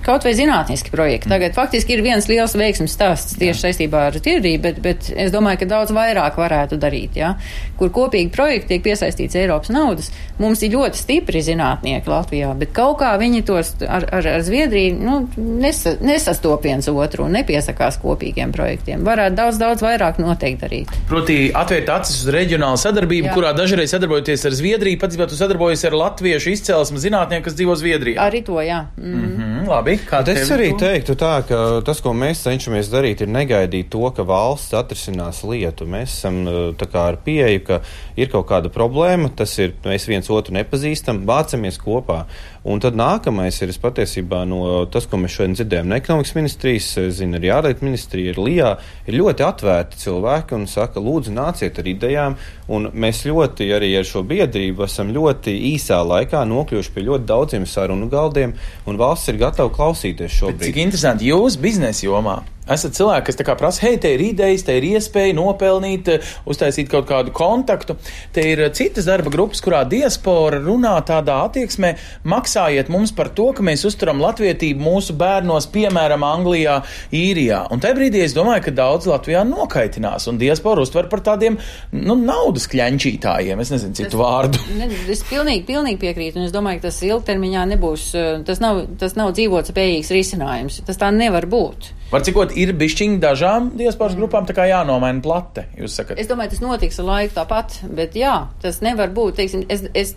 kaut 0.04 0.25
vai 0.25 0.34
zinātniski 0.37 0.92
projekti. 0.94 1.28
Tagad 1.32 1.55
faktiski 1.57 1.96
ir 1.96 2.05
viens 2.05 2.28
liels 2.31 2.57
veiksmes 2.59 2.94
stāsts 2.94 3.37
tieši 3.38 3.59
Jā. 3.59 3.62
saistībā 3.68 4.07
ar 4.09 4.18
tirdzniecību, 4.18 4.62
bet, 4.62 4.81
bet 4.85 5.11
es 5.16 5.33
domāju, 5.35 5.62
ka 5.62 5.70
daudz 5.70 5.94
vairāk 5.94 6.38
varētu 6.38 6.78
darīt, 6.81 7.18
ja? 7.18 7.35
kur 7.78 7.90
kopīgi 7.94 8.31
projekti 8.35 8.74
tiek 8.74 8.85
piesaistīts 8.85 9.37
Eiropas 9.38 9.72
naudas. 9.74 10.11
Mums 10.38 10.62
ir 10.66 10.74
ļoti 10.74 10.98
stipri 10.98 11.42
zinātnieki 11.44 12.11
Latvijā, 12.11 12.52
bet 12.59 12.72
kaut 12.74 12.98
kā 13.02 13.12
viņi 13.18 13.42
tos 13.46 13.74
ar, 13.83 14.07
ar, 14.14 14.28
ar 14.37 14.44
Zviedriju 14.44 14.96
nu, 14.98 15.16
nesa, 15.37 15.96
nesastop 16.05 16.64
viens 16.66 16.88
otru 16.90 17.26
un 17.26 17.35
nepiesakās 17.38 17.98
kopīgiem 18.02 18.52
projektiem. 18.55 19.05
Varētu 19.07 19.38
daudz, 19.38 19.61
daudz 19.62 19.85
vairāk 19.85 20.20
noteikti 20.22 20.62
darīt. 20.62 20.94
Proti, 21.11 21.38
atvērt 21.55 21.92
acis 21.96 22.22
uz 22.22 22.33
reģionālu 22.35 22.81
sadarbību, 22.81 23.31
Jā. 23.31 23.37
kurā 23.37 23.55
dažreiz 23.57 23.94
sadarbojoties 23.94 24.46
ar 24.48 24.59
Zviedriju, 24.59 25.00
pats 25.02 25.18
tu 25.18 25.38
sadarbojies 25.38 25.85
ar 25.88 25.98
latviešu 25.98 26.55
izcelsmes 26.55 27.05
zinātnieku, 27.07 27.48
kas 27.48 27.59
dzīvo 27.59 27.76
Zviedrijā. 27.78 28.18
Arī 28.22 28.42
to, 28.46 28.59
jā. 28.62 28.85
Mm. 28.98 29.14
Mm 29.14 29.37
-hmm, 29.38 29.68
labi, 29.68 29.93
es 30.42 30.50
arī 30.54 30.70
tu? 30.72 30.80
teiktu 30.85 31.16
tā, 31.18 31.33
ka 31.48 31.61
tas, 31.87 32.00
ko 32.04 32.14
mēs 32.16 32.44
cenšamies 32.46 32.90
darīt, 32.92 33.24
ir 33.24 33.30
negaidīt 33.33 33.90
to, 33.92 34.02
ka 34.16 34.26
valsts 34.28 34.74
atrisinās 34.76 35.42
lietu. 35.46 35.87
Mēs 35.90 36.18
esam 36.18 36.42
kā, 36.80 37.07
ar 37.12 37.20
pieeju, 37.24 37.62
ka 37.66 37.80
ir 38.20 38.33
kaut 38.33 38.48
kāda 38.50 38.72
problēma, 38.74 39.33
tas 39.37 39.57
ir, 39.62 39.76
mēs 39.85 40.09
viens 40.11 40.30
otru 40.33 40.57
nepazīstam, 40.59 41.24
vācamies 41.28 41.80
kopā. 41.83 42.24
Un 42.64 42.81
tad 42.81 42.96
nākamais 42.96 43.59
ir 43.61 43.72
patiesībā 43.77 44.38
no 44.48 44.59
tas, 44.88 45.05
ko 45.05 45.18
mēs 45.20 45.35
šodien 45.37 45.57
dzirdējām 45.59 45.90
no 45.90 45.98
ekonomikas 46.00 46.33
ministrijas, 46.33 46.87
zina 47.12 47.37
arī 47.37 47.50
ārlietu 47.53 47.85
ministrija, 47.85 48.33
ir 48.33 48.40
Lijā, 48.40 48.70
ir 49.05 49.18
ļoti 49.20 49.44
atvērti 49.44 50.00
cilvēki 50.00 50.57
un 50.57 50.64
saka, 50.70 51.03
lūdzu, 51.05 51.35
nāciet 51.37 51.83
ar 51.83 51.90
idejām. 51.92 52.38
Un 52.72 52.88
mēs 52.96 53.27
ļoti 53.29 53.68
arī 53.77 53.92
ar 53.98 54.09
šo 54.09 54.24
biedrību 54.24 54.87
esam 54.87 55.12
ļoti 55.12 55.53
īsā 55.74 56.00
laikā 56.09 56.40
nokļuvuši 56.48 56.94
pie 56.96 57.05
ļoti 57.11 57.29
daudziem 57.29 57.68
sarunu 57.68 58.09
galdiem 58.09 58.57
un 58.88 59.00
valsts 59.00 59.29
ir 59.29 59.42
gatava 59.44 59.68
klausīties 59.68 60.40
šobrīd. 60.40 60.62
Bet 60.62 60.70
cik 60.70 60.83
interesanti 60.87 61.29
jūs 61.29 61.61
biznesa 61.61 62.07
jomā 62.09 62.40
esat 62.70 62.96
cilvēki, 62.96 63.29
kas 63.29 63.59
prasa, 63.59 63.85
hei, 63.87 63.98
te 64.00 64.14
ir 64.14 64.22
idejas, 64.24 64.64
te 64.64 64.77
ir 64.79 64.87
iespēja 64.94 65.37
nopelnīt, 65.37 66.09
eh, 66.09 66.33
uztaisīt 66.48 66.88
kaut 66.92 67.07
kādu 67.09 67.33
kontaktu. 67.35 67.96
Te 68.33 68.44
ir 68.53 68.62
eh, 68.64 68.70
citas 68.72 69.09
darba 69.09 69.31
grupas, 69.33 69.61
kurā 69.64 69.83
diaspora 69.88 70.61
runā 70.62 70.94
tādā 71.07 71.40
attieksmē, 71.48 71.94
maksājiet 72.24 72.90
mums 72.92 73.12
par 73.12 73.31
to, 73.37 73.50
ka 73.57 73.64
mēs 73.66 73.85
uzturam 73.88 74.22
latvietību 74.24 74.81
mūsu 74.81 75.16
bērnos, 75.20 75.68
piemēram, 75.74 76.24
Anglijā, 76.24 76.81
Īrijā. 77.14 77.64
Un 77.72 77.83
tajā 77.85 77.98
brīdī 77.98 78.24
es 78.24 78.37
domāju, 78.37 78.66
ka 78.68 78.77
daudz 78.77 79.09
Latvijā 79.11 79.44
nokaitinās, 79.48 80.29
un 80.31 80.40
diaspora 80.40 80.85
uztver 80.85 81.11
par 81.12 81.24
tādiem, 81.27 81.59
nu, 81.92 82.16
naudas 82.20 82.68
kļančītājiem. 82.72 83.61
Es 83.61 83.74
nezinu 83.74 83.98
citu 84.00 84.14
es, 84.14 84.20
vārdu. 84.20 84.62
Ne, 84.74 84.88
es 85.12 85.20
pilnīgi, 85.29 85.62
pilnīgi 85.68 86.00
piekrītu, 86.00 86.40
un 86.40 86.48
es 86.48 86.55
domāju, 86.55 86.81
ka 86.81 86.88
tas 86.88 86.98
ilgtermiņā 87.07 87.66
nebūs, 87.74 88.09
eh, 88.18 88.31
tas 88.46 88.61
nav, 88.62 88.83
tas 89.00 89.14
nav 89.18 89.35
dzīvot 89.37 89.70
spējīgs 89.70 90.11
risinājums. 90.16 90.81
Tas 90.88 90.98
tā 91.00 91.12
nevar 91.14 91.46
būt. 91.50 91.92
Var 92.14 92.22
cikot, 92.22 92.53
ir 92.55 92.70
bišķiņi 92.79 93.16
dažām 93.18 93.72
diasporas 93.74 94.14
grupām 94.14 94.44
tā 94.46 94.55
kā 94.55 94.68
jānomaina 94.70 95.18
plate, 95.22 95.64
jūs 95.74 95.96
sakat? 95.98 96.20
Es 96.22 96.29
domāju, 96.31 96.53
tas 96.53 96.61
notiks 96.62 97.00
ar 97.03 97.09
laiku 97.09 97.35
tāpat, 97.35 97.81
bet 97.90 98.14
jā, 98.14 98.35
tas 98.62 98.79
nevar 98.87 99.11
būt, 99.16 99.40
teiksim, 99.40 99.64
es, 99.66 99.83
es 99.98 100.12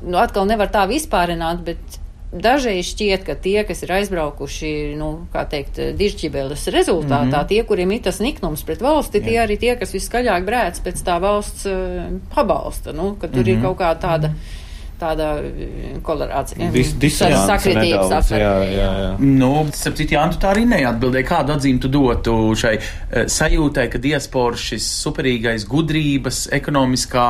nu, 0.00 0.16
atkal 0.22 0.48
nevar 0.48 0.72
tā 0.72 0.86
vispārināt, 0.88 1.60
bet 1.66 1.98
dažreiz 2.32 2.88
šķiet, 2.88 3.26
ka 3.26 3.36
tie, 3.36 3.58
kas 3.68 3.84
ir 3.84 3.92
aizbraukuši, 3.98 4.72
nu, 4.96 5.10
kā 5.34 5.44
teikt, 5.52 5.82
dižķibeles 5.98 6.64
rezultātā, 6.72 7.20
mm 7.26 7.34
-hmm. 7.34 7.52
tie, 7.52 7.60
kuriem 7.68 7.92
ir 7.92 8.02
tas 8.08 8.22
niknums 8.24 8.64
pret 8.64 8.80
valsti, 8.80 9.20
Jā. 9.20 9.24
tie 9.28 9.38
arī 9.44 9.60
tie, 9.60 9.76
kas 9.76 9.92
viskaļāk 9.92 10.48
brēc 10.48 10.80
pēc 10.80 11.04
tā 11.04 11.20
valsts 11.20 11.68
uh, 11.68 12.16
pabalsta, 12.32 12.96
nu, 12.96 13.12
ka 13.20 13.28
tur 13.28 13.44
mm 13.44 13.44
-hmm. 13.44 13.48
ir 13.48 13.56
mhm. 13.56 13.64
kaut 13.66 13.78
kā 13.78 13.94
tāda. 14.00 14.28
Mm 14.28 14.34
-hmm 14.34 14.60
tāda 15.02 15.28
eh, 15.42 15.96
kolorācija. 16.04 16.70
Dis, 16.74 16.94
sakritības 17.18 18.14
afera. 18.18 18.42
Jā, 18.42 18.70
jā, 18.70 18.90
jā. 19.04 19.10
Nu, 19.22 19.52
starp 19.74 19.98
citu, 19.98 20.16
Jāntu 20.16 20.40
tā 20.42 20.52
arī 20.54 20.66
neatbildēja. 20.70 21.28
Kādu 21.28 21.56
atzīmi 21.56 21.82
tu 21.82 21.90
dotu 21.92 22.36
šai 22.58 22.76
uh, 22.78 23.24
sajūtai, 23.30 23.88
ka 23.92 24.00
diaspora 24.02 24.58
šis 24.58 24.86
superīgais 25.02 25.66
gudrības, 25.70 26.46
ekonomiskā 26.54 27.26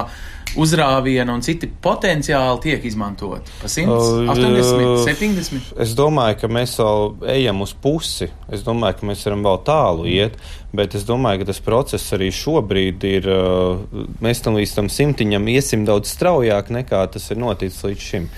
uzrāviena 0.60 1.34
un 1.34 1.44
citi 1.44 1.68
potenciāli 1.68 2.62
tiek 2.66 2.88
izmantoti? 2.88 3.54
Pa 3.62 3.70
100, 3.70 4.00
80, 4.32 5.04
70? 5.06 5.76
Es 5.82 5.94
domāju, 5.98 6.40
ka 6.42 6.50
mēs 6.52 6.76
vēl 6.80 7.14
ejam 7.36 7.62
uz 7.64 7.72
pusi. 7.72 8.30
Es 8.52 8.64
domāju, 8.66 9.00
ka 9.00 9.12
mēs 9.12 9.24
varam 9.26 9.46
vēl 9.46 9.62
tālu 9.66 10.08
iet, 10.10 10.36
bet 10.76 10.96
es 10.96 11.04
domāju, 11.08 11.42
ka 11.42 11.50
tas 11.50 11.60
process 11.64 12.12
arī 12.16 12.30
šobrīd 12.34 13.04
ir. 13.08 13.28
Mēs 14.24 14.42
tam 14.44 14.56
līdz 14.58 14.74
tam 14.76 14.90
simtiņam 14.92 15.48
iesim 15.52 15.86
daudz 15.88 16.12
straujāk 16.12 16.72
nekā 16.72 17.02
tas 17.12 17.30
ir 17.32 17.40
noticis 17.40 17.82
līdz 17.86 18.06
šim. 18.08 18.28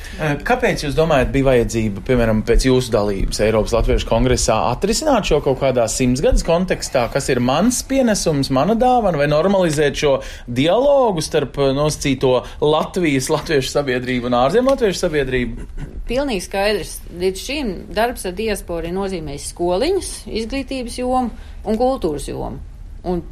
Kāpēc 0.46 0.86
jūs 0.86 0.96
domājat, 0.98 1.32
bija 1.34 1.48
vajadzība, 1.50 2.04
piemēram, 2.06 2.42
pēc 2.46 2.68
jūsu 2.68 2.94
dalības 2.94 3.42
Eiropas 3.44 3.74
Latviešu 3.76 4.08
kongresā 4.10 4.60
atrisināt 4.70 5.30
šo 5.30 5.40
kaut 5.44 5.60
kādā 5.62 5.86
simtsgadus 5.90 6.46
kontekstā, 6.46 7.06
kas 7.12 7.30
ir 7.32 7.42
mans 7.44 7.82
pienesums, 7.88 8.50
mana 8.54 8.78
dāvana, 8.78 9.18
vai 9.20 9.28
normalizēt 9.30 9.98
šo 9.98 10.14
dialogu 10.46 11.22
starp 11.24 11.58
nosacīto 12.04 12.44
Latvijas 12.60 13.30
latviešu 13.30 13.70
sabiedrību 13.70 14.28
un 14.28 14.38
ārzemju 14.38 14.70
latviešu 14.70 15.00
sabiedrību? 15.00 15.68
Pilnīgi 16.08 16.44
skaidrs. 16.44 16.98
Līdz 17.18 17.44
šim 17.44 17.74
darbs 17.94 18.26
ar 18.26 18.34
diasporu 18.36 18.88
ir 18.88 18.94
nozīmējis 18.94 19.52
skoliņas, 19.54 20.10
izglītības 20.28 20.98
jomu 20.98 21.30
un 21.64 21.78
kultūras 21.78 22.28
jomu. 22.28 22.60
Un 23.04 23.22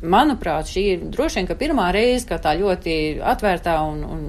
Manuprāt, 0.00 0.64
šī 0.64 0.82
ir 0.94 1.00
droši 1.12 1.42
vien 1.42 1.58
pirmā 1.60 1.90
reize, 1.92 2.24
kad 2.24 2.40
tā 2.40 2.54
ļoti 2.56 3.20
atvērtā 3.20 3.74
un, 3.84 3.98
un 4.00 4.22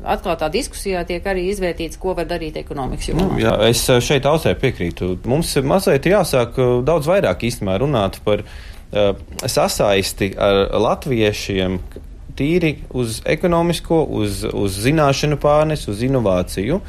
atklātā 0.00 0.48
diskusijā 0.48 1.02
tiek 1.04 1.26
arī 1.28 1.42
izvērtīts, 1.50 1.98
ko 2.00 2.14
var 2.16 2.24
darīt 2.24 2.56
ekonomikas 2.56 3.10
jomā. 3.10 3.26
Nu, 3.26 3.36
jā, 3.36 3.52
es 3.68 3.82
šeit 3.84 4.24
ausē 4.24 4.54
piekrītu. 4.56 5.18
Mums 5.28 5.52
mazliet 5.60 6.08
jāsāk 6.08 6.56
daudz 6.88 7.10
vairāk 7.12 7.44
īstenībā 7.44 7.76
runāt 7.84 8.16
par 8.24 8.46
uh, 8.46 9.12
sasaisti 9.44 10.30
ar 10.40 10.72
latviešiem, 10.72 11.76
tīri 12.38 12.72
uz 12.94 13.20
ekonomisko, 13.30 14.02
uz, 14.20 14.42
uz 14.50 14.78
zināšanu 14.84 15.38
pārnes, 15.42 15.86
uz 15.90 16.02
inovāciju, 16.06 16.80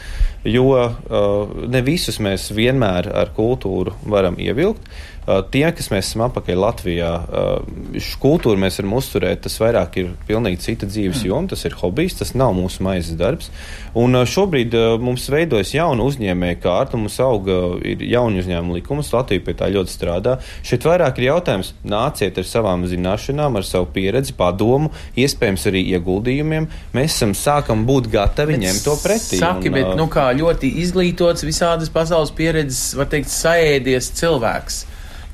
jo 0.45 0.65
uh, 0.75 1.57
ne 1.69 1.81
visus 1.85 2.19
mēs 2.23 2.49
vienmēr 2.55 3.11
ar 3.13 3.33
kultūru 3.37 3.95
varam 4.09 4.39
ievilkt. 4.41 4.89
Uh, 5.25 5.39
tie, 5.49 5.65
kas 5.73 5.87
mēs 5.89 6.11
esam 6.11 6.21
apakaļ 6.27 6.59
Latvijā, 6.61 7.11
uh, 7.25 7.97
šo 7.97 8.19
kultūru 8.21 8.59
mēs 8.61 8.75
varam 8.77 8.91
uzturēt. 8.99 9.39
Tas 9.41 9.55
vairāk 9.57 9.97
ir 9.97 10.11
pilnīgi 10.27 10.61
cita 10.61 10.85
dzīves 10.85 11.23
mm. 11.23 11.29
joma, 11.31 11.49
tas 11.49 11.65
ir 11.65 11.73
hobijs, 11.79 12.19
tas 12.19 12.35
nav 12.37 12.53
mūsu 12.53 12.85
maizes 12.85 13.17
darbs. 13.17 13.49
Un 13.97 14.13
uh, 14.19 14.27
šobrīd 14.29 14.77
mums 15.01 15.25
veidojas 15.33 15.73
jauna 15.73 16.05
uzņēmēja 16.05 16.59
kārta, 16.61 17.01
mums 17.01 17.17
auga 17.25 17.57
jauni 17.81 18.43
uzņēmuma 18.43 18.77
likums, 18.77 19.09
Latvija 19.17 19.47
pie 19.47 19.57
tā 19.57 19.71
ļoti 19.73 19.95
strādā. 19.95 20.37
Šeit 20.61 20.85
vairāk 20.85 21.17
ir 21.17 21.31
jautājums, 21.31 21.73
nāciet 21.81 22.37
ar 22.37 22.45
savām 22.45 22.85
zināšanām, 22.91 23.57
ar 23.57 23.65
savu 23.65 23.89
pieredzi, 23.97 24.37
padomu, 24.37 24.93
iespējams 25.17 25.65
arī 25.71 25.87
ieguldījumiem. 25.95 26.69
Mēs 26.93 27.17
esam 27.17 27.33
sākam 27.33 27.87
būt 27.89 28.13
gatavi 28.13 28.59
bet 28.59 28.67
ņemt 28.67 28.85
to 28.85 28.99
pretī. 29.01 29.41
Saki, 29.41 29.73
un, 29.73 29.79
bet 29.79 29.95
nu 29.97 30.05
kā 30.05 30.29
ļoti 30.37 30.75
izglītots, 30.85 31.47
visādas 31.49 31.89
pasaules 31.89 32.35
pieredzes, 32.37 32.91
var 32.99 33.09
teikt, 33.09 33.33
saēdies 33.33 34.13
cilvēks 34.21 34.85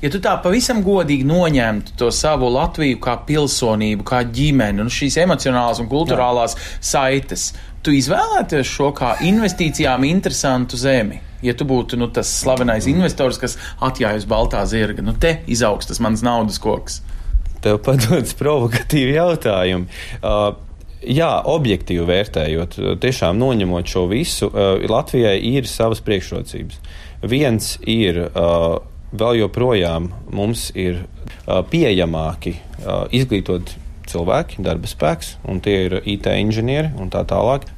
ja 0.02 0.10
tu 0.12 0.20
tā 0.22 0.34
pavisam 0.42 0.82
godīgi 0.84 1.26
noņemtu 1.28 1.96
to 1.98 2.10
savu 2.14 2.50
Latviju 2.52 3.00
kā 3.02 3.16
pilsonību, 3.26 4.06
kā 4.06 4.22
ģimeni 4.26 4.82
un 4.84 4.90
šīs 4.92 5.20
emocionālās 5.24 5.82
un 5.82 5.90
kultūrālās 5.90 6.56
Jā. 6.56 6.64
saites, 6.92 7.52
tu 7.82 7.94
izvēlēties 7.94 8.68
šo 8.68 8.90
kā 8.96 9.16
investīcijām 9.26 10.06
interesantu 10.08 10.80
zemi. 10.80 11.20
Ja 11.42 11.56
tu 11.58 11.66
būtu 11.66 11.98
nu, 11.98 12.06
tas 12.14 12.30
slavenais 12.42 12.86
investors, 12.90 13.38
kas 13.42 13.56
atjājas 13.82 14.28
baltā 14.30 14.62
zirga, 14.70 15.02
nu 15.02 15.14
te 15.18 15.40
izaugs 15.50 15.90
tas 15.90 15.98
mans 16.02 16.22
naudas 16.22 16.60
koks. 16.62 17.00
Tev 17.62 17.80
padodas 17.86 18.34
provokatīvi 18.38 19.16
jautājumi. 19.18 19.90
Uh, 20.20 20.52
Jā, 21.02 21.40
objektīvi 21.50 22.04
vērtējot, 22.06 22.76
tiešām 23.02 23.34
noņemot 23.34 23.88
šo 23.90 24.04
visu, 24.06 24.46
uh, 24.46 24.76
Latvijai 24.86 25.34
ir 25.48 25.66
savas 25.66 25.98
priekšrocības. 26.06 26.78
Viens 27.26 27.72
ir 27.90 28.20
uh, 28.28 28.76
vēl 29.12 29.42
joprojām 29.42 30.10
mums 30.32 30.70
ir 30.78 31.04
pieejamāki 31.46 32.56
izglītoti 33.14 33.80
cilvēki, 34.12 34.62
darba 34.64 34.88
spēks, 34.90 35.36
un 35.48 35.60
tie 35.62 35.76
ir 35.86 35.94
IT 36.00 36.26
inženieri 36.34 36.90
un 37.00 37.10
tā 37.12 37.22
tālāk. 37.28 37.68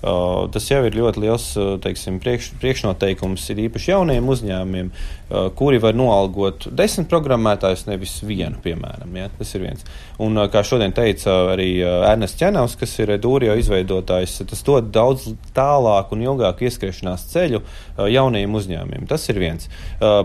Tas 0.54 0.68
jau 0.70 0.80
ir 0.86 0.96
ļoti 0.96 1.22
liels 1.24 1.46
teiksim, 1.84 2.18
priekš, 2.22 2.54
priekšnoteikums, 2.62 3.44
ir 3.52 3.64
īpaši 3.66 3.92
jauniem 3.92 4.30
uzņēmumiem, 4.32 4.90
kuri 5.58 5.80
var 5.82 5.96
noalgot 5.96 6.68
desmit 6.76 7.08
programmētājus, 7.10 7.86
nevis 7.88 8.16
vienu, 8.26 8.58
piemēram. 8.64 9.14
Ja? 9.18 9.30
Tas 9.38 9.54
ir 9.56 9.64
viens. 9.66 9.86
Un, 10.22 10.36
uh, 10.38 10.48
kā 10.52 10.62
šodien 10.66 10.94
teica 10.94 11.34
arī 11.54 11.68
Ernests 11.84 12.38
Čenovs, 12.40 12.76
kas 12.80 12.92
ir 13.02 13.14
Dūrio 13.22 13.56
izveidotājs, 13.58 14.40
tas 14.50 14.64
dod 14.66 14.90
daudz 14.94 15.28
tālāku 15.56 16.16
un 16.16 16.24
ilgāku 16.26 16.68
ieskriešanās 16.68 17.26
ceļu 17.32 17.62
jaunajiem 18.10 18.58
uzņēmumiem. 18.58 19.08
Tas 19.10 19.26
ir 19.30 19.40
viens. 19.42 19.68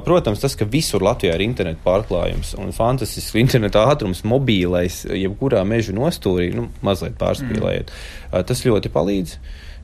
Protams, 0.06 0.42
tas, 0.44 0.56
ka 0.58 0.68
visur 0.70 1.04
Latvijā 1.06 1.36
ir 1.38 1.46
interneta 1.46 1.82
pārklājums 1.86 2.56
un 2.60 2.74
fantastisks 2.76 3.38
interneta 3.40 3.86
ātrums, 3.90 4.24
mobīlais, 4.28 5.04
jebkurā 5.10 5.64
meža 5.68 5.96
nostūrī, 5.96 6.52
nu, 6.56 6.68
mazliet 6.86 7.18
pārspīlējot, 7.22 7.92
mm. 7.92 8.46
tas 8.50 8.66
ļoti 8.68 8.94
palīdz. 8.94 9.40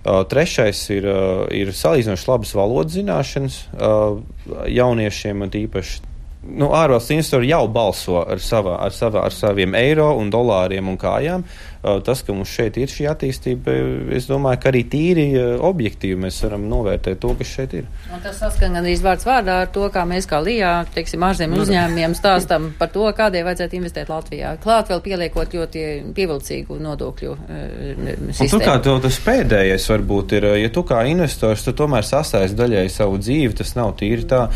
Uh, 0.06 0.22
trešais 0.30 0.84
ir, 0.94 1.08
uh, 1.10 1.46
ir 1.50 1.72
salīdzinoši 1.74 2.28
labas 2.30 2.52
valodas 2.54 2.94
zināšanas 2.94 3.56
uh, 3.74 4.20
jauniešiem, 4.70 5.42
un 5.42 5.56
īpaši 5.66 6.04
nu, 6.46 6.70
ārvalstu 6.78 7.16
investori 7.16 7.50
jau 7.50 7.64
balso 7.72 8.20
ar, 8.22 8.42
savā, 8.44 8.78
ar, 8.86 8.94
savā, 8.94 9.24
ar 9.26 9.34
saviem 9.34 9.74
eiro 9.78 10.12
un 10.20 10.30
dolāriem 10.34 10.92
un 10.92 11.00
kājām. 11.02 11.46
Tas, 12.06 12.22
ka 12.26 12.34
mums 12.34 12.50
šeit 12.50 12.80
ir 12.82 12.90
šī 12.90 13.06
attīstība, 13.12 13.74
es 14.18 14.26
domāju, 14.30 14.58
ka 14.64 14.72
arī 14.72 14.82
tīri 14.90 15.26
objektīvi 15.38 16.18
mēs 16.26 16.40
varam 16.42 16.66
novērtēt 16.72 17.20
to, 17.22 17.34
kas 17.38 17.52
šeit 17.52 17.76
ir. 17.78 17.90
Un 18.14 18.24
tas 18.24 18.40
saskan 18.42 18.74
gan 18.74 18.82
arī 18.82 18.96
vārds 19.04 19.28
vārdā 19.28 19.60
ar 19.66 19.70
to, 19.74 19.86
kā 19.94 20.06
mēs 20.10 20.26
kā 20.30 20.40
Lijā, 20.42 20.72
teiksim, 20.96 21.24
ārzemju 21.28 21.62
uzņēmumiem 21.62 22.16
stāstam 22.18 22.72
par 22.80 22.90
to, 22.94 23.06
kādai 23.18 23.44
vajadzētu 23.46 23.78
investēt 23.80 24.10
Latvijā. 24.10 24.56
Klāt 24.64 24.90
vēl 24.90 25.04
pieliekot 25.06 25.54
ļoti 25.60 25.86
pievilcīgu 26.18 26.80
nodokļu 26.82 27.36
sistēmu. 27.38 28.48
Un 28.48 28.54
tu 28.56 28.62
kā 28.64 28.78
tev 28.88 29.00
tas 29.06 29.20
pēdējais 29.28 29.88
varbūt 29.94 30.36
ir, 30.40 30.50
ja 30.64 30.74
tu 30.74 30.86
kā 30.88 31.04
investors, 31.12 31.68
tu 31.68 31.76
tomēr 31.78 32.08
sastājas 32.08 32.58
daļai 32.58 32.88
savu 32.94 33.22
dzīvi, 33.22 33.54
tas 33.62 33.76
nav 33.78 33.94
tīri 34.00 34.26
tā. 34.30 34.48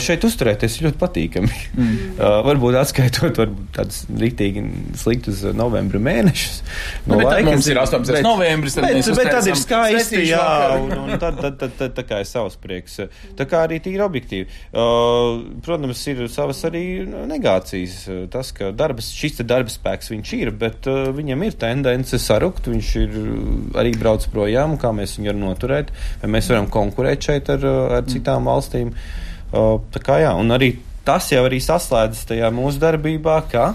Šeit 0.00 0.24
uzturēties 0.24 0.80
ļoti 0.86 1.00
patīkami. 1.04 1.52
Mm. 1.78 2.18
varbūt 2.48 2.78
atskaitot 2.80 3.38
varbūt 3.42 3.70
tādus 3.76 4.02
rītīgi 4.08 4.64
sliktus 4.98 5.44
novembra 5.56 6.00
mēnešus. 6.02 6.62
Nu, 7.06 7.14
no 7.14 7.20
nu, 7.20 7.26
laika, 7.28 7.44
mums 7.48 7.68
ir 7.70 7.78
18. 7.80 8.12
Bet, 8.12 8.24
novembris, 8.26 8.76
tad 8.76 8.86
bet, 8.88 9.10
bet 9.18 9.30
tad 9.32 9.48
ir 9.48 9.58
skaisti, 9.58 10.22
jā, 10.28 10.48
un, 10.76 10.92
un 11.04 11.12
tad, 11.20 11.38
tad, 11.40 11.58
tad, 11.60 11.74
tad 11.78 11.94
tā 11.96 12.04
kā 12.08 12.20
ir 12.22 12.28
savs 12.28 12.58
prieks. 12.60 12.98
Tā 13.38 13.46
kā 13.48 13.62
arī 13.66 13.78
tīri 13.84 14.02
objektīvi. 14.04 14.48
Uh, 14.72 15.44
protams, 15.64 16.02
ir 16.10 16.24
savas 16.32 16.60
arī 16.68 16.84
negācijas. 17.06 18.00
Tas, 18.32 18.52
ka 18.56 18.72
darbs, 18.76 19.12
šis 19.16 19.38
te 19.40 19.48
darba 19.48 19.72
spēks 19.72 20.12
viņš 20.12 20.34
ir, 20.40 20.52
bet 20.64 20.88
uh, 20.90 21.08
viņam 21.16 21.46
ir 21.46 21.56
tendence 21.60 22.20
sarukt, 22.22 22.68
viņš 22.70 22.92
ir 23.04 23.16
arī 23.78 23.94
brauc 23.98 24.26
projām, 24.32 24.76
kā 24.80 24.92
mēs 24.96 25.16
viņu 25.18 25.32
varam 25.32 25.46
noturēt, 25.46 25.94
vai 26.22 26.32
mēs 26.36 26.52
varam 26.52 26.68
konkurēt 26.72 27.30
šeit 27.30 27.50
ar, 27.54 27.64
ar 27.98 28.06
citām 28.10 28.48
valstīm. 28.50 28.92
Uh, 29.48 29.78
tā 29.94 30.02
kā 30.04 30.20
jā, 30.20 30.34
un 30.36 30.52
arī 30.52 30.74
tas 31.08 31.30
jau 31.32 31.40
arī 31.48 31.60
saslēdzas 31.64 32.26
tajā 32.28 32.50
mūsu 32.52 32.80
darbībā, 32.82 33.40
ka 33.48 33.70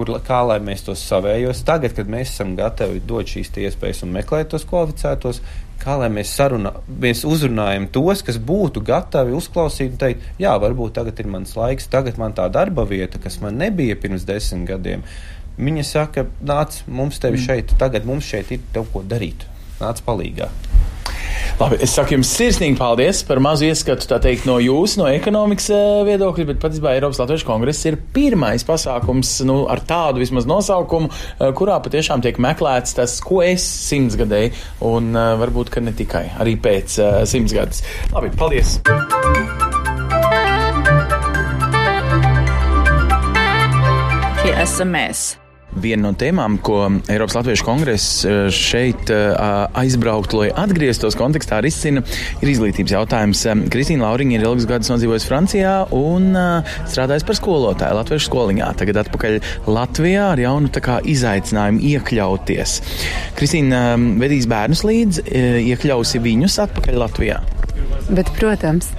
kur, 0.00 0.14
kā 0.24 0.40
lai 0.48 0.58
mēs 0.64 0.86
tos 0.86 1.02
savējos. 1.04 1.60
Tagad, 1.68 1.94
kad 1.96 2.08
mēs 2.10 2.32
esam 2.32 2.54
gatavi 2.58 3.02
dot 3.06 3.28
šīs 3.28 3.52
iespējas 3.66 4.04
un 4.06 4.14
meklēt 4.16 4.50
tos 4.52 4.64
kvalificētos, 4.68 5.42
kā 5.80 5.96
lai 6.00 6.10
mēs, 6.12 6.32
sarunā, 6.36 6.72
mēs 7.02 7.24
uzrunājam 7.28 7.88
tos, 7.92 8.24
kas 8.24 8.40
būtu 8.50 8.82
gatavi 8.86 9.36
uzklausīt 9.36 9.94
un 9.94 10.00
teikt, 10.00 10.24
jā, 10.40 10.54
varbūt 10.60 10.96
tagad 10.98 11.20
ir 11.20 11.30
mans 11.32 11.56
laiks, 11.56 11.88
tagad 11.92 12.20
man 12.20 12.36
tā 12.36 12.48
darba 12.52 12.86
vieta, 12.88 13.20
kas 13.22 13.40
man 13.44 13.60
nebija 13.60 13.98
pirms 14.00 14.24
desmit 14.28 14.68
gadiem. 14.72 15.04
Viņa 15.60 15.84
saka, 15.84 16.24
nāc, 16.46 16.80
mums 16.88 17.20
tevi 17.20 17.36
mm. 17.36 17.46
šeit, 17.48 17.76
tagad 17.80 18.08
mums 18.08 18.28
šeit 18.28 18.52
ir 18.54 18.64
tev 18.72 18.88
ko 18.94 19.04
darīt. 19.04 19.44
Nāc 19.80 20.00
palīgā. 20.06 20.48
Labi, 21.60 21.76
es 21.84 21.92
saku 21.92 22.14
jums 22.14 22.30
sirsnīgi 22.32 22.78
paldies 22.78 23.18
par 23.28 23.36
mazu 23.44 23.66
ieskatu, 23.66 24.06
teikt, 24.24 24.46
no 24.48 24.54
jūsu, 24.64 25.02
no 25.02 25.08
ekonomikas 25.12 25.66
eh, 25.76 25.80
viedokļa, 26.08 26.46
bet 26.48 26.60
patiesībā 26.62 26.94
Eiropas 26.96 27.20
Latviešu 27.20 27.44
kongress 27.44 27.84
ir 27.84 27.98
pirmais 28.14 28.64
pasākums 28.64 29.34
nu, 29.44 29.58
ar 29.68 29.82
tādu 29.84 30.22
vismaz 30.22 30.48
nosaukumu, 30.48 31.10
eh, 31.12 31.50
kurā 31.58 31.76
patiešām 31.84 32.24
tiek 32.24 32.40
meklēts 32.40 32.96
tas, 32.96 33.18
ko 33.20 33.42
es 33.44 33.66
simtsgadēju, 33.90 34.54
un 34.88 35.12
eh, 35.12 35.34
varbūt, 35.42 35.74
ka 35.74 35.84
ne 35.84 35.92
tikai, 35.96 36.30
arī 36.40 36.56
pēc 36.64 36.96
simtsgades. 37.28 37.84
Labi, 38.14 38.32
paldies! 38.40 38.78
Tie 44.40 44.84
mēs. 44.88 45.28
Viena 45.70 46.08
no 46.08 46.10
tēmām, 46.18 46.56
ko 46.66 46.80
Eiropas 47.10 47.36
Latviešu 47.38 47.66
kongress 47.66 48.24
eh, 48.26 48.48
šeit 48.50 49.10
eh, 49.14 49.30
aizbrauktu, 49.78 50.40
lai 50.40 50.48
atgrieztos 50.50 51.14
kontekstā, 51.18 51.60
risina, 51.62 52.02
ir 52.42 52.50
izglītības 52.50 52.94
jautājums. 52.96 53.44
Kristīna 53.70 54.08
Lauriņa 54.08 54.36
ir 54.36 54.46
ilgus 54.48 54.66
gadus 54.70 54.90
nodzīvojusi 54.90 55.30
Francijā 55.30 55.74
un 55.94 56.34
strādājusi 56.34 57.28
par 57.28 57.38
skolotāju 57.38 57.98
Latviešu 58.00 58.26
skoliņā. 58.26 58.72
Tagad 58.80 58.98
atpakaļ 59.04 59.38
Latvijā 59.70 60.26
ar 60.32 60.42
jaunu 60.42 60.72
izaicinājumu 61.14 61.84
iekļauties. 61.92 62.76
Kristīna 63.38 63.84
vedīs 64.20 64.48
bērnus 64.50 64.82
līdzi, 64.88 65.26
iekļausi 65.70 66.22
viņus 66.24 66.58
atpakaļ 66.66 66.98
Latvijā. 67.04 67.38
Bet, 68.10 68.30
protams, 68.40 68.90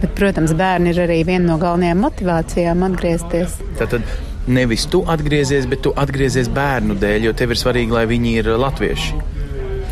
bet, 0.00 0.14
protams, 0.16 0.54
bērni 0.56 0.94
ir 0.94 1.02
arī 1.04 1.20
viena 1.28 1.52
no 1.52 1.58
galvenajām 1.60 2.00
motivācijām 2.06 2.86
atgriezties. 2.88 3.58
Tātad, 3.80 4.06
nevis 4.46 4.86
tu 4.90 5.02
atgriezies, 5.10 5.66
bet 5.70 5.82
tu 5.86 5.92
atgriezies 5.98 6.50
bērnu 6.52 6.96
dēļ, 7.00 7.28
jo 7.28 7.32
tev 7.36 7.54
ir 7.54 7.60
svarīgi, 7.60 7.94
lai 7.94 8.04
viņi 8.10 8.34
ir 8.42 8.50
latvieši. 8.60 9.22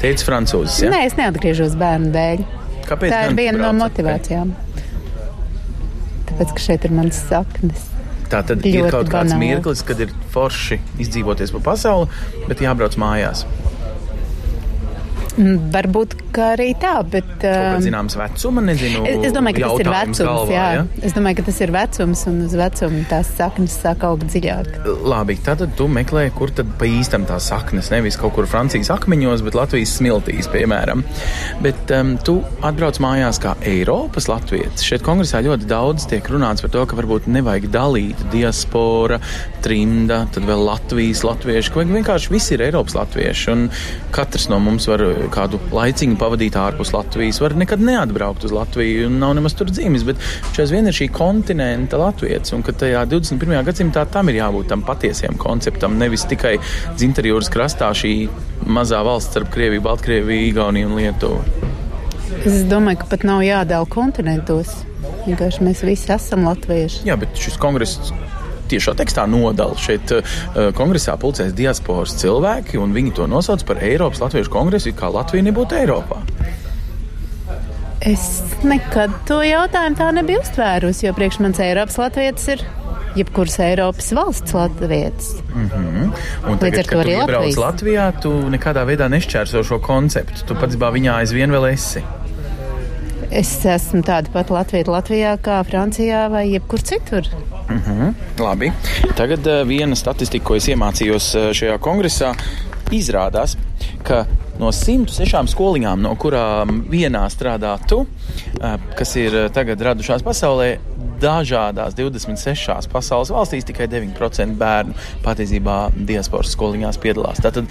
Teicis 0.02 0.26
francūzis. 0.26 0.82
Ja? 0.84 0.92
Nē, 0.92 1.04
es 1.08 1.16
neatgriežos 1.18 1.74
bērnu 1.80 2.12
dēļ. 2.14 2.44
Kāpēc? 2.88 3.10
Tā 3.14 3.22
ir 3.30 3.36
viena 3.38 3.58
no 3.62 3.72
motivācijām. 3.80 4.52
Tāpēc, 6.28 6.54
ka 6.56 6.64
šeit 6.66 6.86
ir 6.88 6.94
mans 6.96 7.20
saknes. 7.28 7.90
Tā 8.32 8.40
tad 8.46 8.64
Ļoti 8.64 8.72
ir 8.80 8.90
kaut 8.90 9.10
kāds 9.12 9.34
banāli. 9.34 9.52
mirklis, 9.54 9.82
kad 9.86 10.00
ir 10.00 10.12
forši 10.34 10.80
izdzīvoties 11.04 11.52
pa 11.54 11.60
pasauli, 11.70 12.08
bet 12.48 12.62
jābrauc 12.64 12.96
mājās. 13.00 13.44
Mm, 15.34 15.70
varbūt 15.74 16.14
arī 16.38 16.68
tā, 16.78 16.92
bet. 17.10 17.30
Um, 17.42 17.80
zināms, 17.82 18.14
vecuma, 18.18 18.62
nezinu. 18.62 19.02
Es, 19.08 19.18
es 19.28 19.34
domāju, 19.34 19.58
ka 19.58 19.70
tas 19.70 19.82
ir 19.82 19.90
vecums. 19.90 20.20
Galvā, 20.22 20.52
jā. 20.54 20.66
Ja? 20.76 20.84
Es 21.08 21.16
domāju, 21.16 21.38
ka 21.40 21.46
tas 21.48 21.58
ir 21.64 21.72
vecums, 21.74 22.22
un 22.30 22.36
uz 22.44 22.54
vecumu 22.58 23.02
tās 23.10 23.30
saknes 23.38 23.74
sāk 23.82 24.04
augt 24.06 24.28
dziļāk. 24.30 24.70
Labi, 25.02 25.36
tad 25.42 25.64
tu 25.78 25.88
meklē, 25.90 26.28
kur 26.36 26.52
tad 26.54 26.70
pa 26.78 26.86
īstam 26.86 27.26
tās 27.26 27.48
saknes. 27.50 27.90
Nevis 27.94 28.18
kaut 28.20 28.36
kur 28.36 28.48
Francijas 28.50 28.92
akmeņos, 28.94 29.42
bet 29.46 29.58
Latvijas 29.58 29.96
smiltīs, 29.98 30.50
piemēram. 30.52 31.02
Bet 31.64 31.90
um, 31.98 32.14
tu 32.22 32.36
atbrauc 32.64 33.00
mājās 33.02 33.42
kā 33.42 33.56
Eiropas 33.66 34.30
latvietis. 34.30 34.86
Šeit 34.86 35.02
kongresā 35.06 35.42
ļoti 35.44 35.66
daudz 35.70 36.06
tiek 36.10 36.30
runāts 36.30 36.62
par 36.62 36.74
to, 36.74 36.86
ka 36.86 36.98
varbūt 36.98 37.26
nevajag 37.30 37.68
dalīt 37.74 38.22
diaspora, 38.34 39.18
trimda, 39.66 40.24
tad 40.34 40.46
vēl 40.46 40.62
Latvijas 40.68 41.24
latvieši, 41.26 41.74
ka 41.74 41.86
vienkārši 41.90 42.32
visi 42.34 42.54
ir 42.54 42.66
Eiropas 42.68 42.94
latvieši. 42.98 43.50
Un 43.54 43.66
katrs 44.14 44.46
no 44.52 44.62
mums 44.62 44.86
var 44.90 45.02
kādu 45.32 45.60
laiciņu 45.74 46.16
pavadīt 46.20 46.56
ārpus 46.58 46.92
Latvijas, 46.94 47.40
var 47.42 47.56
nekad 47.58 47.82
neatbraukt 47.84 48.46
uz 48.46 48.54
Latviju 48.54 49.08
un 49.08 49.18
nav 49.22 49.34
nemaz 49.38 49.56
tur 49.58 49.70
dzimis, 49.70 50.06
bet 50.08 50.20
šeit 50.56 50.72
vien 50.72 50.88
ir 50.90 50.96
šī 50.96 51.10
kontinenta 51.14 52.00
latvietis, 52.00 52.54
un 52.56 52.64
ka 52.66 52.74
tajā 52.84 53.04
21. 53.10 53.56
gadsimtā 53.68 54.06
tam 54.12 54.30
ir 54.32 54.40
jābūt 54.40 54.70
tam 54.72 54.84
patiesiem 54.86 55.38
konceptam, 55.40 55.98
nevis 56.00 56.26
tikai 56.30 56.56
dzinterjūras 56.96 57.52
krastā 57.52 57.92
šī 57.96 58.14
mazā 58.66 59.02
valsts 59.06 59.34
starp 59.34 59.52
Krieviju, 59.54 59.84
Baltkrieviju, 59.84 60.48
Igauniju 60.50 60.90
un 60.90 60.98
Lietuvu. 61.00 61.70
Es 62.44 62.64
domāju, 62.68 63.02
ka 63.02 63.08
pat 63.14 63.24
nav 63.28 63.44
jādala 63.44 63.88
kontinentos. 63.88 64.72
Vienkārši 65.24 65.64
mēs 65.64 65.80
visi 65.86 66.10
esam 66.12 66.44
latvieši. 66.48 67.04
Jā, 67.08 67.16
bet 67.20 67.36
šis 67.40 67.56
kongress 67.60 68.12
tiešā 68.70 68.96
tekstā 68.98 69.26
nodala. 69.30 69.76
Šeit 69.80 70.12
uh, 70.14 70.36
kongresā 70.76 71.16
pulcēs 71.20 71.54
diasporas 71.56 72.16
cilvēki, 72.20 72.78
un 72.80 72.94
viņi 72.96 73.16
to 73.18 73.28
nosauc 73.30 73.64
par 73.68 73.82
Eiropas 73.84 74.22
Latviešu 74.24 74.52
kongresu, 74.52 74.94
kā 74.96 75.10
Latvija 75.12 75.48
nebūtu 75.50 75.80
Eiropā. 75.82 76.22
Es 78.04 78.42
nekad 78.66 79.12
to 79.28 79.40
jautājumu 79.40 79.96
tā 79.96 80.10
nebiju 80.12 80.42
uztvērusi, 80.44 81.06
jo 81.06 81.14
priekš 81.16 81.40
manis 81.40 81.62
Eiropas 81.64 81.96
Latvijas 82.02 82.48
ir 82.52 82.64
jebkuras 83.16 83.58
Eiropas 83.64 84.12
valsts 84.12 84.52
latvijas. 84.52 85.30
Mm 85.54 85.70
-hmm. 85.70 86.10
Un 86.50 86.58
tagad, 86.58 86.74
Līdz 86.74 86.78
ar 86.78 86.84
to 86.84 86.98
arī 87.00 87.16
Latvijas. 87.18 87.56
Latvijā 87.56 88.12
tu 88.20 88.30
nekādā 88.30 88.84
veidā 88.86 89.08
nešķērso 89.08 89.64
šo 89.64 89.78
konceptu. 89.78 90.44
Tu 90.46 90.54
pats 90.54 90.76
viņā 90.76 91.14
aizvien 91.14 91.50
vēl 91.50 91.72
esi. 91.72 92.02
Es 93.34 93.50
esmu 93.66 94.04
tāda 94.06 94.30
pati 94.30 94.54
Latvija 94.54 94.92
Latvijā 94.94 95.30
kā 95.42 95.56
Francijā 95.66 96.28
vai 96.30 96.44
jebkur 96.52 96.82
citur. 96.86 97.26
Mhm. 97.68 97.80
-huh. 98.00 98.14
Labi. 98.38 98.72
Tagad 99.16 99.46
uh, 99.46 99.66
viena 99.66 99.96
statistika, 99.96 100.44
ko 100.44 100.54
es 100.54 100.68
iemācījos 100.68 101.34
uh, 101.34 101.50
šajā 101.50 101.78
kongresā, 101.78 102.34
izrādās, 102.90 103.56
ka 104.02 104.26
no 104.58 104.70
106 104.72 105.50
skoliņām, 105.50 106.00
no 106.00 106.14
kurām 106.14 106.84
vienā 106.90 107.26
strādā 107.26 107.78
tu, 107.88 108.06
uh, 108.06 108.76
kas 108.96 109.16
ir 109.16 109.50
tagad 109.50 109.80
radušās 109.80 110.22
pasaulē, 110.22 110.78
dažādās 111.20 111.94
26 111.94 112.88
pasaules 112.92 113.30
valstīs 113.30 113.64
tikai 113.64 113.86
9% 113.86 114.54
bērnu 114.54 114.94
patiesībā 115.24 115.90
diasporas 115.96 116.52
skoliņās 116.52 116.98
piedalās. 116.98 117.42
Tātad 117.42 117.64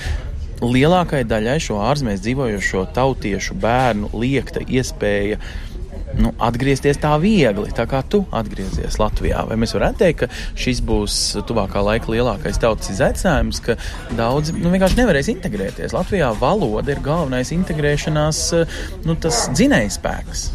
lielākajai 0.61 1.27
daļai 1.27 1.59
šo 1.63 1.81
ārzemēs 1.89 2.23
dzīvojošo 2.23 2.87
tautiešu 2.95 3.57
bērnu 3.63 4.11
liekta 4.13 4.63
iespēja 4.63 5.39
nu, 6.19 6.31
atgriezties 6.43 6.99
tā 7.01 7.13
viegli, 7.21 7.71
tā 7.75 7.85
kā 7.89 8.01
tu 8.09 8.23
atgriezies 8.35 8.99
Latvijā. 9.01 9.43
Vai 9.49 9.57
mēs 9.59 9.73
varētu 9.75 10.01
teikt, 10.03 10.23
ka 10.23 10.59
šis 10.59 10.81
būs 10.85 11.19
tuvākā 11.49 11.81
laika 11.85 12.11
lielākais 12.13 12.59
tautas 12.61 12.91
izaicinājums, 12.93 13.61
ka 13.65 13.77
daudzi 14.17 14.55
nu, 14.57 14.71
vienkārši 14.73 14.99
nevarēs 15.01 15.31
integrēties. 15.33 15.95
Latvijā 15.95 16.31
valoda 16.39 16.93
ir 16.93 17.01
galvenais 17.05 17.53
integrēšanās 17.55 18.43
nu, 19.07 19.17
dzinējspēks. 19.23 20.45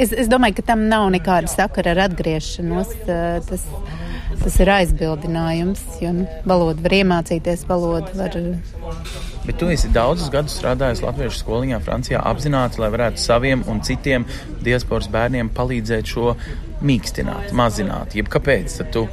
Es, 0.00 0.14
es 0.16 0.30
domāju, 0.32 0.56
ka 0.60 0.70
tam 0.72 0.86
nav 0.88 1.10
nekāda 1.12 1.50
sakara 1.52 1.92
ar 1.92 2.06
atgriešanos. 2.06 2.94
Tas, 3.04 3.66
tas 4.42 4.56
ir 4.64 4.72
aizbildinājums, 4.72 5.84
jo 6.00 6.14
nu, 6.22 6.24
valodu 6.48 6.84
var 6.86 6.96
iemācīties, 7.02 7.66
valodu 7.68 8.16
var 8.16 8.40
Bet 9.42 9.58
tu 9.58 9.66
esi 9.72 9.90
daudzus 9.90 10.30
gadus 10.30 10.54
strādājis 10.58 11.02
Latviešu 11.02 11.40
skoliņā 11.40 11.80
Francijā 11.82 12.20
apzināti, 12.30 12.78
lai 12.82 12.90
varētu 12.94 13.18
saviem 13.18 13.64
un 13.70 13.80
citiem 13.82 14.26
diasporas 14.62 15.08
bērniem 15.10 15.50
palīdzēt 15.56 16.12
šo 16.12 16.34
mīkstināt, 16.86 17.50
mazināt. 17.58 18.14
Jeb 18.18 18.30
kāpēc? 18.30 18.76
Tad 18.78 18.92
tu 18.94 19.06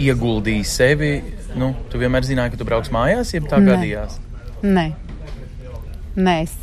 ieguldīji 0.00 0.66
sevi, 0.68 1.14
nu, 1.60 1.72
tu 1.92 2.00
vienmēr 2.02 2.28
zināji, 2.28 2.54
ka 2.54 2.60
tu 2.60 2.68
brauks 2.68 2.92
mājās, 2.92 3.32
jeb 3.36 3.48
tā 3.48 3.62
Nē. 3.62 3.72
gadījās? 3.72 4.20
Nē. 4.66 4.86
Nē, 6.20 6.36
es 6.44 6.56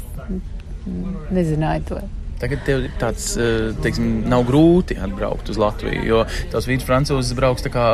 nezināju 1.34 1.89
to. 1.89 2.03
Tagad 2.38 2.62
tev 2.67 2.84
tāds, 3.02 3.32
eh, 3.41 3.71
teiksim, 3.82 4.28
nav 4.30 4.43
grūti 4.45 4.97
atbraukt 5.02 5.50
uz 5.50 5.58
Latviju, 5.58 6.04
jo 6.06 6.19
tavs 6.52 6.67
vīrs 6.69 6.86
francūzis 6.86 7.34
brauks 7.38 7.65
tā 7.65 7.71
kā 7.73 7.88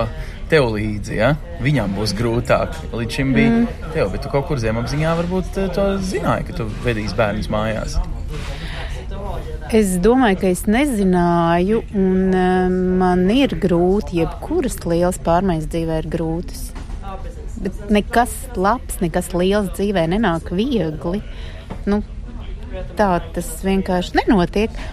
tev 0.52 0.68
līdzi, 0.74 1.16
ja? 1.16 1.30
Viņam 1.64 1.96
būs 1.96 2.12
grūtāk. 2.18 2.76
Līdz 2.92 3.20
šim 3.20 3.32
bija 3.38 3.54
mm. 3.54 3.94
tev, 3.96 4.12
bet 4.12 4.26
tu 4.26 4.32
kaut 4.34 4.50
kur 4.50 4.60
zemapziņā 4.60 5.16
varbūt 5.22 5.62
eh, 5.62 5.72
to 5.72 5.88
zināji, 6.04 6.50
ka 6.50 6.58
tu 6.60 6.68
vedīsi 6.84 7.16
bērnus 7.16 7.48
mājās. 7.54 7.96
Es 9.74 9.96
domāju, 10.04 10.42
ka 10.42 10.52
es 10.52 10.66
nezināju, 10.68 11.80
un 11.96 12.36
eh, 12.36 12.76
man 13.00 13.24
ir 13.32 13.56
grūti, 13.64 14.20
jebkuras 14.20 14.82
lielas 14.84 15.22
pārmaiņas 15.24 15.72
dzīvē 15.72 16.02
ir 16.04 16.10
grūtas. 16.18 16.66
Bet 17.64 17.88
nekas 17.94 18.34
labs, 18.60 19.00
nekas 19.00 19.32
liels 19.32 19.72
dzīvē 19.78 20.04
nenāk 20.12 20.52
viegli. 20.52 21.24
Nu, 21.88 22.02
tā 22.98 23.14
tas 23.36 23.56
vienkārši 23.66 24.22
nenotiek. 24.22 24.84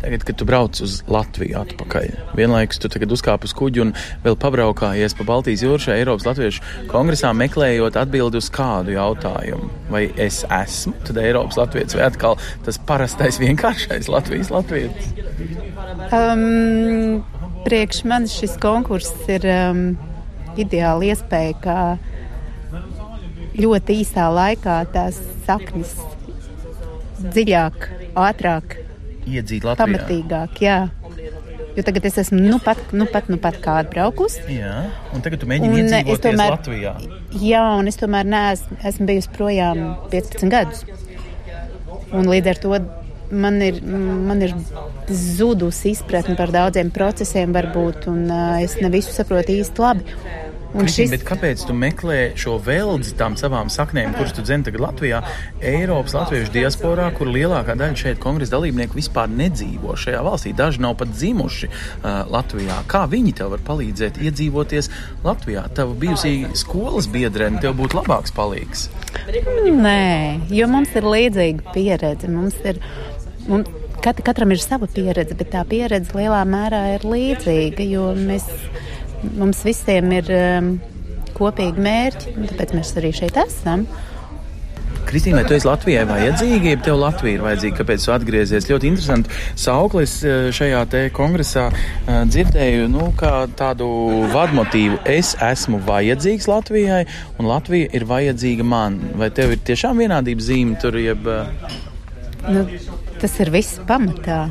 Tagad, 0.00 0.22
kad 0.24 0.36
tu 0.36 0.46
brauc 0.48 0.78
uz 0.80 1.02
Latviju 1.12 1.58
atpakaļ, 1.60 2.06
vienlaikus 2.32 2.80
tu 2.80 2.88
uzkāp 2.88 3.44
uz 3.44 3.52
kuģi 3.56 3.82
un 3.84 3.90
vēl 4.24 4.36
pabraukājies 4.40 5.12
pa 5.18 5.26
Baltijas 5.28 5.60
jūru 5.66 5.82
šajā 5.84 5.98
Eiropas 6.00 6.24
Latviešu 6.24 6.62
kongresā, 6.88 7.34
meklējot 7.36 7.98
atbildi 8.00 8.40
uz 8.40 8.48
kādu 8.48 8.94
jautājumu. 8.94 9.68
Vai 9.92 10.06
es 10.16 10.40
esmu 10.48 10.94
tad 11.04 11.20
Eiropas 11.20 11.60
Latvijas 11.60 11.98
vai 11.98 12.06
atkal 12.08 12.38
tas 12.64 12.80
parastais 12.88 13.36
vienkāršais 13.42 14.08
Latvijas 14.08 14.48
Latvijas? 14.54 15.10
Um, 16.16 17.20
priekš 17.68 18.00
manis 18.08 18.38
šis 18.40 18.56
konkurss 18.62 19.28
ir 19.28 19.44
um, 19.52 19.82
ideāla 20.56 21.12
iespēja, 21.12 21.60
kā 21.60 21.80
ļoti 23.60 24.00
īsā 24.00 24.30
laikā 24.32 24.80
tās 24.96 25.20
saknes 25.44 25.92
dziļāk, 27.24 27.90
ātrāk, 28.28 28.78
iedzīt 29.28 29.66
Latvijā. 29.66 29.84
Pamatīgāk, 29.84 30.62
jā. 30.64 30.78
Jo 31.76 31.84
tagad 31.86 32.06
es 32.08 32.16
esmu 32.18 32.40
nu 32.42 32.58
pat, 32.62 32.80
nu 32.96 33.06
pat, 33.10 33.28
nu 33.30 33.38
pat 33.40 33.60
kā 33.62 33.76
atbraukusi. 33.84 34.42
Jā, 34.56 34.88
un 35.14 35.22
tagad 35.24 35.42
tu 35.42 35.48
mēģini 35.50 35.84
iedzīvoties 35.84 36.24
tomēr, 36.24 36.54
Latvijā. 36.56 36.94
Jā, 37.40 37.66
un 37.78 37.90
es 37.90 38.00
tomēr 38.00 38.26
neesmu, 38.26 38.80
esmu 38.90 39.06
bijusi 39.12 39.30
projām 39.36 39.84
15 40.10 40.50
gadus. 40.50 40.82
Un 42.10 42.26
līdz 42.26 42.50
ar 42.50 42.60
to 42.64 42.80
man 43.30 43.60
ir, 43.62 43.78
man 43.86 44.42
ir 44.42 44.54
zudusi 45.14 45.94
izpratne 45.94 46.34
par 46.38 46.50
daudziem 46.54 46.90
procesiem, 46.94 47.54
varbūt, 47.54 48.08
un 48.10 48.24
uh, 48.26 48.58
es 48.62 48.76
ne 48.82 48.90
visu 48.92 49.14
saprotu 49.14 49.54
īsti 49.60 49.84
labi. 49.84 50.18
Kristīn, 50.70 51.10
šis... 51.10 51.24
Kāpēc 51.26 51.64
tu 51.66 51.74
meklē 51.76 52.18
šo 52.38 52.56
veldzi 52.62 53.16
tām 53.18 53.36
savām 53.38 53.70
saknēm, 53.72 54.14
kuras 54.14 54.34
tu 54.36 54.44
dzini 54.46 54.66
tagad 54.68 54.84
Latvijā, 54.84 55.20
Eiropas 55.66 56.14
latviešu 56.14 56.52
diasporā, 56.54 57.08
kur 57.16 57.30
lielākā 57.32 57.74
daļa 57.78 57.98
šeit 57.98 58.20
kongresa 58.22 58.54
dalībnieku 58.54 58.98
vispār 58.98 59.30
nedzīvo 59.34 59.96
šajā 59.98 60.22
valstī? 60.26 60.54
Daži 60.56 60.84
nav 60.84 60.94
pat 61.00 61.10
dzimuši 61.14 61.70
uh, 61.70 62.08
Latvijā. 62.30 62.80
Kā 62.90 63.02
viņi 63.10 63.34
tev 63.40 63.54
var 63.56 63.64
palīdzēt 63.66 64.22
iedzīvoties 64.22 64.90
Latvijā? 65.26 65.66
Tava 65.74 65.96
bijusī 65.98 66.34
skolas 66.58 67.10
biedrene 67.10 67.62
tev 67.62 67.74
būtu 67.80 67.98
labāks 67.98 68.34
palīgs. 68.36 68.86
Nē, 69.26 70.46
jo 70.54 70.70
mums 70.70 70.94
ir 70.94 71.06
līdzīga 71.06 71.74
pieredze. 71.74 72.30
Mums 72.30 72.58
ir, 72.62 72.78
mums, 73.48 73.70
kat, 74.04 74.22
katram 74.24 74.54
ir 74.54 74.62
sava 74.62 74.86
pieredze, 74.90 75.34
bet 75.38 75.50
tā 75.54 75.64
pieredze 75.68 76.14
lielā 76.16 76.44
mērā 76.48 76.84
ir 76.94 77.06
līdzīga, 77.10 77.90
mēs 78.22 78.46
mums 79.36 79.64
visiem 79.66 80.12
ir 80.16 80.30
um, 80.36 80.70
kopīgi 81.36 81.82
mērķi, 81.82 82.36
tāpēc 82.52 82.76
mēs 82.76 82.94
arī 83.00 83.12
šeit 83.16 83.38
esam. 83.40 83.86
Kristīna, 85.06 85.40
vai 85.40 85.48
tu 85.48 85.54
esi 85.56 85.66
Latvijai 85.66 86.02
vajadzīga, 86.06 86.72
ja 86.74 86.78
tev 86.84 86.98
Latvija 87.00 87.38
ir 87.38 87.42
vajadzīga, 87.42 87.76
kāpēc 87.80 88.04
tu 88.04 88.12
atgriezies? 88.14 88.68
Ļoti 88.70 88.90
interesanti 88.90 89.40
sauklis 89.58 90.16
uh, 90.26 90.50
šajā 90.54 90.82
te 90.92 91.02
kongresā 91.16 91.66
uh, 91.72 92.10
dzirdēju, 92.30 92.86
nu, 92.92 93.08
kā 93.18 93.32
tādu 93.58 93.88
vadmotīvu. 94.34 95.00
Es 95.08 95.32
esmu 95.42 95.80
vajadzīgs 95.88 96.46
Latvijai, 96.50 97.04
un 97.40 97.50
Latvija 97.50 97.90
ir 97.96 98.06
vajadzīga 98.10 98.66
man. 98.66 99.00
Vai 99.18 99.32
tev 99.34 99.56
ir 99.56 99.64
tiešām 99.70 100.04
vienādības 100.04 100.50
zīme 100.50 100.78
tur, 100.82 100.98
jeb? 101.00 101.26
Uh, 101.26 101.80
nu, 102.50 102.66
tas 103.22 103.40
ir 103.42 103.50
viss 103.56 103.80
pamatā. 103.88 104.44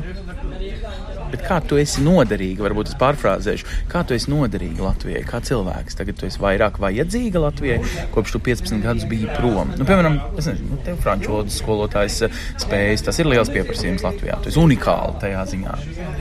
Bet 1.30 1.44
kā 1.46 1.60
tu 1.62 1.78
esi 1.80 2.02
noderīga, 2.04 2.64
varbūt 2.66 2.90
es 2.90 2.96
pārfrāzēšu, 3.00 3.68
kā 3.90 4.02
tu 4.06 4.16
esi 4.16 4.30
noderīga 4.32 4.84
Latvijai, 4.88 5.22
kā 5.28 5.40
cilvēks? 5.46 5.98
Tagad 5.98 6.18
tu 6.18 6.26
esi 6.28 6.40
vairāk 6.42 6.80
vajadzīga 6.82 7.42
Latvijai, 7.44 7.78
kopš 8.14 8.34
tu 8.34 8.42
15 8.50 8.82
gadus 8.84 9.06
biji 9.10 9.30
prom. 9.36 9.72
Nu, 9.78 9.86
piemēram, 9.88 10.18
es 10.40 10.50
nezinu, 10.50 10.72
nu, 10.74 10.80
tev 10.86 10.98
franču 11.04 11.34
valodas 11.34 11.58
skolotājs 11.62 12.18
eh, 12.26 12.42
spējas, 12.62 13.06
tas 13.06 13.20
ir 13.22 13.30
liels 13.30 13.52
pieprasījums 13.54 14.04
Latvijā. 14.06 14.40
Tu 14.42 14.52
esi 14.52 14.62
unikāli 14.62 15.18
tajā 15.22 15.46
ziņā. 15.54 15.76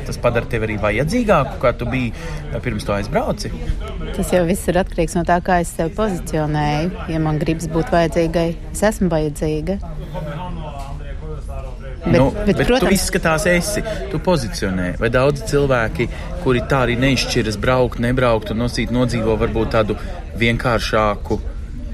Tas 0.10 0.22
padara 0.22 0.50
tevi 0.50 0.70
arī 0.70 0.80
vajadzīgāku, 0.84 1.60
kā 1.64 1.74
tu 1.80 1.90
biji 1.90 2.14
eh, 2.14 2.58
pirms 2.64 2.88
to 2.88 2.96
aizbrauci. 2.98 3.54
Tas 4.16 4.34
jau 4.36 4.46
viss 4.50 4.70
ir 4.70 4.82
atkarīgs 4.82 5.18
no 5.18 5.26
tā, 5.28 5.40
kā 5.46 5.62
es 5.64 5.74
sevi 5.78 5.96
pozicionēju. 5.98 7.08
Ja 7.14 7.24
man 7.24 7.42
gribas 7.42 7.70
būt 7.72 7.94
vajadzīgai, 7.96 8.50
es 8.74 8.86
esmu 8.94 9.10
vajadzīga. 9.14 9.80
Bet, 12.00 12.14
nu, 12.16 12.32
bet, 12.32 12.58
bet 12.58 12.68
protams, 12.68 12.88
tu 12.88 12.96
izskatās, 12.96 13.46
esi, 13.52 13.84
tu 14.12 14.22
pozicionē. 14.24 14.94
Vai 15.02 15.10
daudz 15.12 15.44
cilvēki, 15.50 16.08
kuri 16.46 16.62
tā 16.72 16.86
arī 16.86 16.96
neizšķiras 17.00 17.60
braukt, 17.60 18.00
nebraukt 18.04 18.54
un 18.54 18.62
nosīt, 18.64 18.94
nodzīvo 18.96 19.36
varbūt 19.42 19.74
tādu 19.76 19.98
vienkāršāku, 20.40 21.40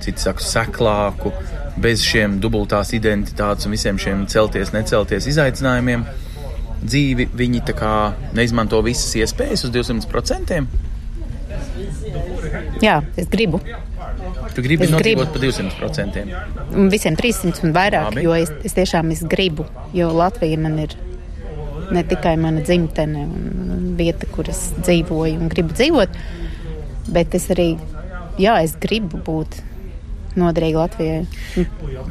citi 0.05 0.21
saka, 0.21 0.45
seklāku, 0.45 1.33
bez 1.81 2.05
šiem 2.05 2.37
dubultās 2.43 2.93
identitātes 2.95 3.65
un 3.65 3.73
visiem 3.73 3.97
šiem 4.01 4.27
celties, 4.31 4.75
necelties 4.75 5.27
izaicinājumiem. 5.33 6.05
Dzīvi 6.85 7.31
viņi 7.33 7.63
tā 7.65 7.73
kā 7.77 7.95
neizmanto 8.37 8.83
visas 8.85 9.09
iespējas 9.17 9.65
uz 9.65 9.73
200%. 9.73 10.61
Jā, 12.83 12.99
es 13.17 13.27
gribu. 13.31 13.63
Tu 14.55 14.63
gribi 14.63 14.87
nodzīvot 14.87 15.33
pa 15.35 15.41
200%? 15.41 16.23
Visiem 16.93 17.17
300 17.19 17.65
un 17.67 17.75
vairāk, 17.75 18.13
Labi. 18.13 18.23
jo 18.23 18.35
es, 18.37 18.53
es 18.67 18.75
tiešām 18.77 19.11
es 19.11 19.25
gribu, 19.27 19.67
jo 19.95 20.11
Latvija 20.15 20.59
man 20.61 20.79
ir 20.85 20.95
ne 21.91 22.01
tikai 22.07 22.35
mana 22.41 22.63
dzimtene 22.65 23.25
un 23.27 23.93
vieta, 23.99 24.29
kur 24.31 24.47
es 24.49 24.69
dzīvoju 24.79 25.37
un 25.37 25.51
gribu 25.51 25.75
dzīvot, 25.75 26.19
bet 27.13 27.35
es 27.37 27.49
arī, 27.53 27.73
jā, 28.41 28.55
es 28.63 28.77
gribu 28.81 29.19
būt 29.27 29.59
noderīgi 30.39 30.77
Latvijai. 30.79 31.65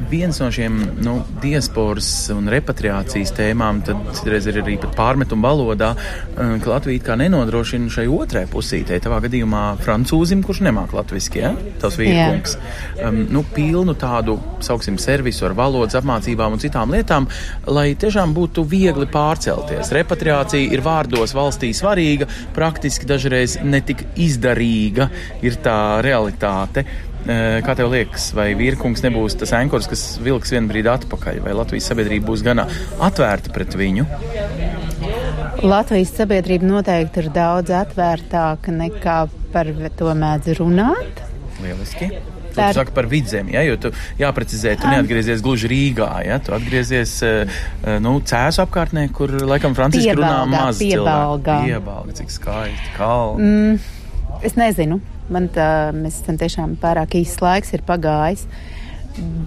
Viens 0.09 0.39
no 0.41 0.49
šiem 0.53 0.77
nu, 1.05 1.15
diasporas 1.43 2.09
un 2.33 2.49
repatriācijas 2.51 3.33
tēmām, 3.37 3.81
tad 3.85 4.01
citreiz 4.17 4.47
ir 4.49 4.59
arī 4.61 4.77
pārmetuma 4.85 5.49
valodā, 5.49 5.91
um, 6.35 6.55
ka 6.63 6.73
Latvija 6.75 7.03
kā 7.09 7.17
nenodrošina 7.19 7.91
šai 7.93 8.07
otrai 8.11 8.45
pusītei, 8.51 8.99
tavā 9.03 9.21
gadījumā 9.25 9.63
francūzim, 9.83 10.43
kurš 10.45 10.63
nemāk 10.67 10.95
latviski, 10.97 11.41
ja? 11.43 11.53
tas 11.81 11.99
vīrkungs. 11.99 12.57
Um, 13.05 13.21
nu, 13.33 13.45
pilnu 13.55 13.95
tādu, 13.99 14.37
sauksim, 14.65 14.99
servisu 15.01 15.47
ar 15.49 15.57
valodas 15.57 15.97
apmācībām 15.99 16.57
un 16.57 16.63
citām 16.63 16.93
lietām, 16.95 17.29
lai 17.69 17.91
tiešām 17.99 18.33
būtu 18.35 18.65
viegli 18.69 19.07
pārcelties. 19.11 19.93
Repatriācija 19.95 20.73
ir 20.73 20.83
vārdos 20.85 21.35
valstī 21.37 21.71
svarīga, 21.75 22.29
praktiski 22.55 23.09
dažreiz 23.09 23.59
netik 23.63 24.05
izdarīga 24.21 25.09
ir 25.45 25.59
tā 25.63 25.79
realitāte. 26.05 26.85
Kā 27.25 27.73
tev 27.73 27.89
liekas, 27.89 28.27
vai 28.37 28.51
vīrkungs 28.57 29.01
nebūs 29.01 29.37
tas 29.39 29.53
ankurs, 29.57 29.87
kas 29.89 30.03
vilks 30.21 30.51
vienu 30.53 30.69
brīdi 30.69 30.91
atpakaļ, 30.91 31.39
vai 31.47 31.55
Latvijas 31.57 31.89
sabiedrība 31.89 32.29
būs 32.29 32.43
gana 32.45 32.67
atvērta 33.01 33.53
pret 33.55 33.73
viņu? 33.79 34.05
Latvijas 35.65 36.13
sabiedrība 36.19 36.69
noteikti 36.69 37.23
ir 37.23 37.31
daudz 37.33 37.73
atvērtāka 37.73 38.73
nekā 38.75 39.17
par 39.55 39.71
to 39.97 40.13
mēdz 40.21 40.53
runāt. 40.59 41.23
Lieliski. 41.63 42.11
Tu 42.55 42.61
Par... 42.61 42.71
saki 42.77 42.93
par 42.95 43.07
vidzemi, 43.11 43.51
ja, 43.51 43.65
jo 43.67 43.75
tu 43.83 43.89
jāprecizē, 44.15 44.77
tu 44.79 44.87
neatgriezies 44.87 45.41
gluži 45.43 45.67
Rīgā, 45.67 46.07
ja, 46.23 46.37
tu 46.39 46.53
atgriezies, 46.55 47.17
nu, 47.99 48.13
cēsu 48.23 48.63
apkārtnē, 48.63 49.09
kur, 49.17 49.33
laikam, 49.43 49.75
franciski 49.75 50.13
runā 50.15 50.45
maz 50.53 50.79
cilvēku. 50.79 51.57
Piebalga, 51.65 52.15
cik 52.21 52.31
skaisti, 52.31 52.93
kalni. 52.95 53.49
Mm, 53.49 54.39
es 54.47 54.55
nezinu. 54.55 55.01
Man 55.33 55.49
tā, 55.53 55.91
mēs 55.95 56.21
esam 56.21 56.37
tiešām 56.41 56.75
pārāk 56.81 57.17
īsts 57.21 57.41
laiks 57.41 57.73
ir 57.73 57.85
pagājis. 57.87 58.45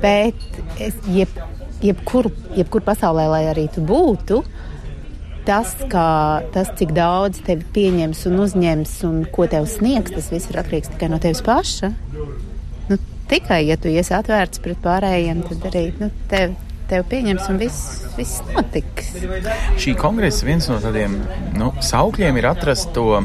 Bet 0.03 0.39
es, 0.81 0.97
jeb, 1.13 1.33
jebkur, 1.85 2.31
jebkur 2.57 2.85
pasaulē, 2.87 3.29
lai 3.31 3.43
arī 3.51 3.67
tu 3.73 3.83
būtu, 3.85 4.41
tas, 5.49 5.73
kā, 5.89 6.43
tas, 6.53 6.71
cik 6.77 6.93
daudz 6.97 7.43
tevi 7.47 7.67
pieņems 7.77 8.25
un 8.29 8.41
uzņems 8.45 8.95
un 9.09 9.21
ko 9.33 9.47
tev 9.51 9.69
sniegs, 9.71 10.13
tas 10.13 10.31
viss 10.33 10.51
ir 10.51 10.61
atkarīgs 10.61 10.93
tikai 10.95 11.11
no 11.13 11.21
tevis 11.23 11.41
paša. 11.45 11.93
Nu, 12.91 12.99
tikai, 13.31 13.63
ja 13.69 13.79
tu 13.81 13.93
esi 13.93 14.17
atvērts 14.17 14.65
pret 14.65 14.81
pārējiem, 14.85 15.45
tad 15.49 15.69
arī 15.71 15.85
nu, 16.01 16.11
tev, 16.33 16.57
tev 16.91 17.07
pieņems 17.09 17.49
un 17.53 17.61
viss, 17.61 18.05
viss 18.19 18.43
notiks. 18.53 19.13
Šī 19.81 19.97
kongresa 20.01 20.49
viens 20.49 20.69
no 20.69 20.81
tādiem 20.85 21.21
nu, 21.57 21.73
saukļiem 21.85 22.41
ir 22.41 22.51
atrast 22.53 22.93
to 22.97 23.23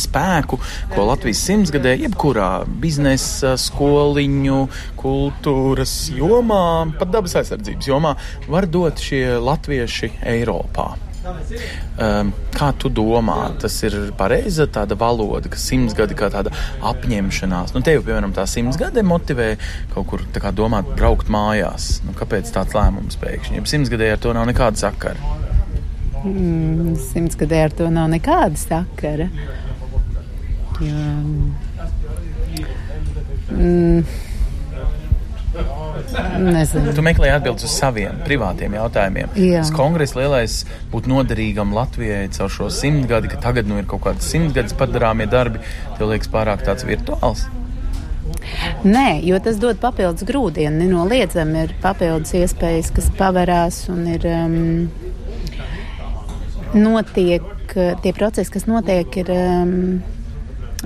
spēku, 0.00 0.60
ko 0.94 1.08
Latvijas 1.10 1.42
simtsgadē, 1.48 1.96
jebkurā 2.04 2.50
biznesa, 2.82 3.56
skoliņu, 3.60 4.62
kultūras 5.00 5.98
jomā, 6.14 6.62
pat 7.00 7.12
dabas 7.14 7.36
aizsardzības 7.42 7.90
jomā, 7.90 8.14
var 8.48 8.68
dot 8.70 9.02
šie 9.02 9.38
latvieši 9.42 10.14
Eiropā. 10.36 10.94
Um, 11.98 12.30
kā 12.54 12.68
tu 12.78 12.88
domā, 12.94 13.50
tas 13.60 13.74
ir 13.84 13.96
pareiza 14.16 14.68
tāda 14.70 14.96
valoda, 14.98 15.50
ka 15.50 15.58
simts 15.60 15.96
gadi 15.98 16.16
kā 16.16 16.30
tāda 16.32 16.52
apņemšanās. 16.88 17.74
Nu, 17.74 17.82
tev, 17.84 18.04
piemēram, 18.06 18.32
tā 18.36 18.46
simts 18.48 18.78
gadi 18.80 19.02
motivē 19.04 19.50
kaut 19.92 20.08
kur 20.12 20.24
kā, 20.32 20.52
domāt, 20.54 20.88
braukt 20.94 21.30
mājās. 21.32 21.98
Nu, 22.06 22.14
kāpēc 22.16 22.52
tāds 22.54 22.76
lēmums 22.78 23.18
pēkšņi? 23.20 23.58
Ja 23.58 23.66
simts 23.68 23.92
gadē 23.92 24.12
ar 24.14 24.22
to 24.22 24.32
nav 24.36 24.48
nekāda 24.48 24.80
sakara. 24.80 25.36
Mm, 26.22 26.94
simts 27.10 27.38
gadē 27.38 27.64
ar 27.66 27.74
to 27.76 27.90
nav 27.92 28.08
nekāda 28.14 28.58
sakara. 28.58 29.28
Jā. 30.84 31.04
Mm. 33.50 34.04
Nezinu. 36.38 36.92
Tu 36.94 37.02
meklēji 37.02 37.34
atbildes 37.34 37.66
uz 37.66 37.74
saviem 37.74 38.20
privātiem 38.26 38.74
jautājumiem. 38.76 39.32
Jā. 39.40 39.62
Tas 39.64 39.72
kongress 39.74 40.14
lielais 40.16 40.60
būtu 40.92 41.10
noderīgam 41.10 41.72
Latvijai 41.74 42.28
caur 42.36 42.52
šo 42.52 42.68
simtgadi, 42.72 43.30
ka 43.32 43.40
tagad 43.42 43.68
nu, 43.68 43.78
ir 43.80 43.88
kaut 43.90 44.04
kāds 44.06 44.28
simtgadus 44.28 44.76
padarāmie 44.78 45.26
darbi. 45.30 45.62
Tev 45.96 46.12
liekas 46.12 46.30
pārāk 46.32 46.62
tāds 46.66 46.86
virtuāls. 46.88 47.46
Nē, 48.86 49.18
jo 49.26 49.40
tas 49.42 49.58
dod 49.60 49.80
papildus 49.82 50.26
grūdienu. 50.28 50.84
Nenoliedzami 50.84 51.64
ir 51.66 51.74
papildus 51.82 52.36
iespējas, 52.38 52.92
kas 52.94 53.10
paverās 53.18 53.82
un 53.92 54.04
ir 54.12 54.28
um, 54.30 54.54
notiek, 56.76 57.74
tie 57.74 58.14
procesi, 58.14 58.54
kas 58.54 58.68
notiek, 58.70 59.20
ir. 59.24 59.34
Um, 59.34 59.74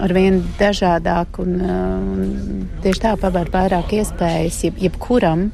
ar 0.00 0.14
vien 0.16 0.40
dažādāk 0.60 1.40
un, 1.42 1.56
uh, 1.60 1.96
un 2.00 2.68
tieši 2.84 3.04
tā 3.04 3.16
pavēr 3.20 3.50
vairāk 3.52 3.96
iespējas 3.98 4.62
jeb, 4.68 4.78
jebkuram. 4.88 5.50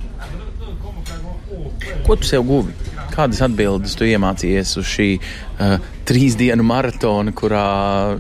Ko 2.07 2.17
tu 2.17 2.29
sev 2.29 2.47
guvi? 2.49 2.75
Kādas 3.19 3.41
atbildes 3.43 3.97
tu 3.99 4.07
iemācījies 4.07 4.77
uz 4.79 4.87
šī 4.87 5.09
uh, 5.19 5.79
trīs 6.09 6.37
dienu 6.39 6.63
maratona, 6.65 7.35
kurā 7.37 7.65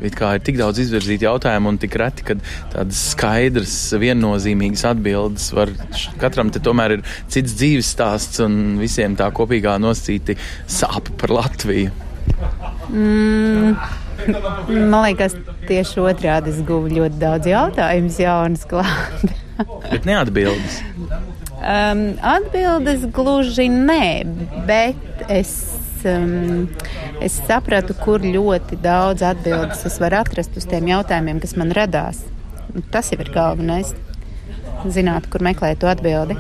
ir 0.04 0.42
tik 0.44 0.58
daudz 0.58 0.82
izvirzītu 0.82 1.28
jautājumu 1.28 1.70
un 1.72 1.78
tik 1.80 1.94
reti, 2.00 2.26
ka 2.26 2.36
tādas 2.74 3.04
skaidras, 3.14 3.76
viennozīmīgas 4.02 4.84
atbildes 4.90 5.52
var 5.56 5.72
katram 6.20 6.50
te 6.50 6.60
tomēr 6.64 6.98
ir 6.98 7.06
cits 7.30 7.54
dzīves 7.60 7.94
stāsts 7.94 8.42
un 8.44 8.76
visiem 8.82 9.16
tā 9.16 9.30
kopīgā 9.34 9.78
noscīti 9.80 10.36
sāpe 10.66 11.14
par 11.20 11.36
Latviju? 11.38 12.07
Mm, 12.88 13.76
man 14.90 15.02
liekas, 15.04 15.36
tieši 15.68 16.00
otrādi 16.04 16.52
es 16.54 16.62
guvu 16.66 16.90
ļoti 16.92 17.20
daudz 17.20 17.50
jautājumus, 17.50 18.20
jaunas 18.22 18.64
klāt. 18.68 19.34
Bet 19.92 20.06
neatbildes. 20.08 20.80
Um, 21.58 22.04
atbildes 22.22 23.02
gluži 23.10 23.66
nē, 23.72 24.22
bet 24.68 25.24
es, 25.26 25.50
um, 26.06 26.68
es 27.18 27.40
sapratu, 27.48 27.96
kur 27.98 28.22
ļoti 28.22 28.78
daudz 28.84 29.24
atbildes 29.26 29.82
es 29.90 29.98
varu 29.98 30.20
atrast 30.20 30.54
uz 30.60 30.68
tiem 30.70 30.86
jautājumiem, 30.92 31.42
kas 31.42 31.56
man 31.58 31.74
radās. 31.74 32.22
Tas 32.94 33.10
jau 33.10 33.18
ir 33.18 33.32
galvenais. 33.34 33.90
Zināt, 34.86 35.26
kur 35.32 35.42
meklēt 35.42 35.82
to 35.82 35.90
atbildi. 35.90 36.38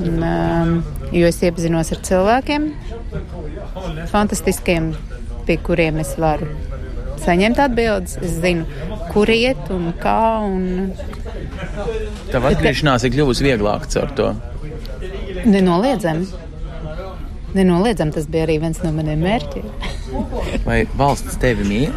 Un, 0.00 0.22
um, 0.24 0.76
jo 1.12 1.28
es 1.28 1.42
iepazinos 1.44 1.92
ar 1.92 2.00
cilvēkiem, 2.06 2.70
fantastiskiem, 4.10 4.92
pie 5.46 5.58
kuriem 5.60 6.00
es 6.00 6.14
varu 6.20 6.48
saņemt 7.22 7.60
atbildes. 7.62 8.16
Es 8.22 8.36
zinu, 8.42 8.66
kur 9.12 9.30
iet 9.32 9.70
un 9.74 9.90
kā. 10.02 10.20
Un... 10.46 10.92
Tev 12.32 12.48
atgriešanās 12.50 13.06
ir 13.06 13.14
kļuvusi 13.16 13.46
vieglāka 13.46 13.90
ar 14.02 14.14
to. 14.18 14.30
Nenoliedzami. 15.48 16.28
Nenoliedzami 17.52 18.14
tas 18.14 18.28
bija 18.32 18.46
arī 18.46 18.58
viens 18.62 18.80
no 18.84 18.94
maniem 18.96 19.22
mērķiem. 19.26 19.68
Vai 20.68 20.82
valsts 20.98 21.38
tevi 21.42 21.66
mīl? 21.68 21.92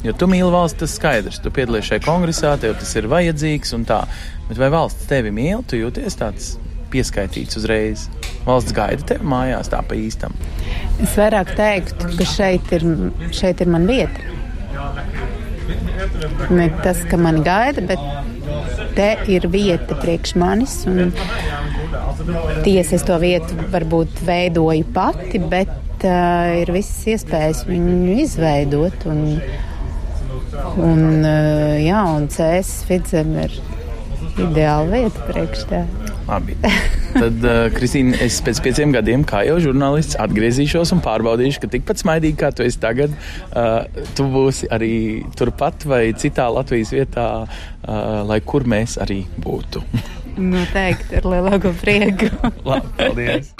Jo 0.00 0.14
tu 0.16 0.26
mīli 0.30 0.48
valsts, 0.48 0.78
tas 0.80 0.96
skaidrs. 0.96 1.42
Tu 1.44 1.52
piedalies 1.52 1.84
šajā 1.90 2.02
kongresā, 2.06 2.54
tev 2.60 2.78
tas 2.80 2.94
ir 2.96 3.08
vajadzīgs 3.10 3.74
un 3.76 3.84
tā. 3.88 4.00
Bet 4.48 4.56
vai 4.58 4.70
valsts 4.72 5.04
tevi 5.10 5.28
mīl? 5.34 5.60
Tu 5.68 5.82
jūties 5.82 6.16
tāds 6.16 6.54
pieskaitīts 6.92 7.58
uzreiz. 7.60 8.08
Valsts 8.46 8.74
gaida 8.76 9.04
tevi 9.12 9.28
mājās 9.28 9.70
tā 9.72 9.82
pa 9.86 9.96
īstam. 9.98 10.34
Es 11.02 11.16
vairāk 11.18 11.54
teiktu, 11.58 12.12
ka 12.18 12.28
šeit 12.28 12.72
ir, 12.76 12.86
šeit 13.36 13.60
ir 13.60 13.70
man 13.72 13.86
vieta. 13.90 14.38
Ne 16.50 16.66
tas, 16.82 17.02
ka 17.10 17.18
man 17.20 17.42
gaida, 17.46 17.84
bet 17.86 18.00
te 18.96 19.10
ir 19.30 19.46
vieta 19.52 19.96
priekš 20.00 20.34
manis. 20.40 20.80
Tiesa, 22.64 22.96
es 22.96 23.04
to 23.06 23.16
vietu 23.22 23.56
varbūt 23.72 24.22
veidoju 24.26 24.86
pati, 24.94 25.40
bet 25.52 26.04
uh, 26.04 26.60
ir 26.60 26.72
visas 26.74 27.06
iespējas 27.14 27.64
viņu 27.68 28.16
izveidot. 28.24 29.06
Un, 29.10 29.40
un, 30.76 31.04
uh, 31.24 31.76
jā, 31.80 32.02
un 32.16 32.28
CS 32.32 32.84
Fidzem 32.88 33.36
ir 33.46 33.56
ideāla 34.40 34.88
vieta 34.90 35.28
priekš 35.28 35.66
tā. 35.70 35.84
Labi. 36.30 36.54
Tad, 37.10 37.42
uh, 37.42 37.64
Kristīne, 37.74 38.14
es 38.22 38.38
pēc 38.46 38.60
pieciem 38.62 38.94
gadiem, 38.94 39.24
kā 39.26 39.42
jau 39.48 39.56
žurnālists, 39.64 40.14
atgriezīšos 40.22 40.94
un 40.94 41.02
pārbaudīšu, 41.02 41.62
ka 41.64 41.72
tikpat 41.72 42.04
smaidīgi 42.04 42.38
kā 42.38 42.52
tu 42.54 42.62
esi 42.66 42.78
tagad, 42.82 43.16
uh, 43.50 43.82
tu 44.14 44.28
būsi 44.30 44.70
arī 44.70 44.94
turpat 45.38 45.88
vai 45.90 46.04
citā 46.14 46.46
Latvijas 46.54 46.94
vietā, 46.94 47.26
uh, 47.42 48.22
lai 48.30 48.38
kur 48.46 48.68
mēs 48.70 49.00
arī 49.02 49.24
būtu. 49.42 49.82
Noteikti 50.38 51.18
ar 51.18 51.30
lielāko 51.34 51.74
prieku. 51.82 52.30
Labi, 52.70 52.94
paldies! 53.00 53.54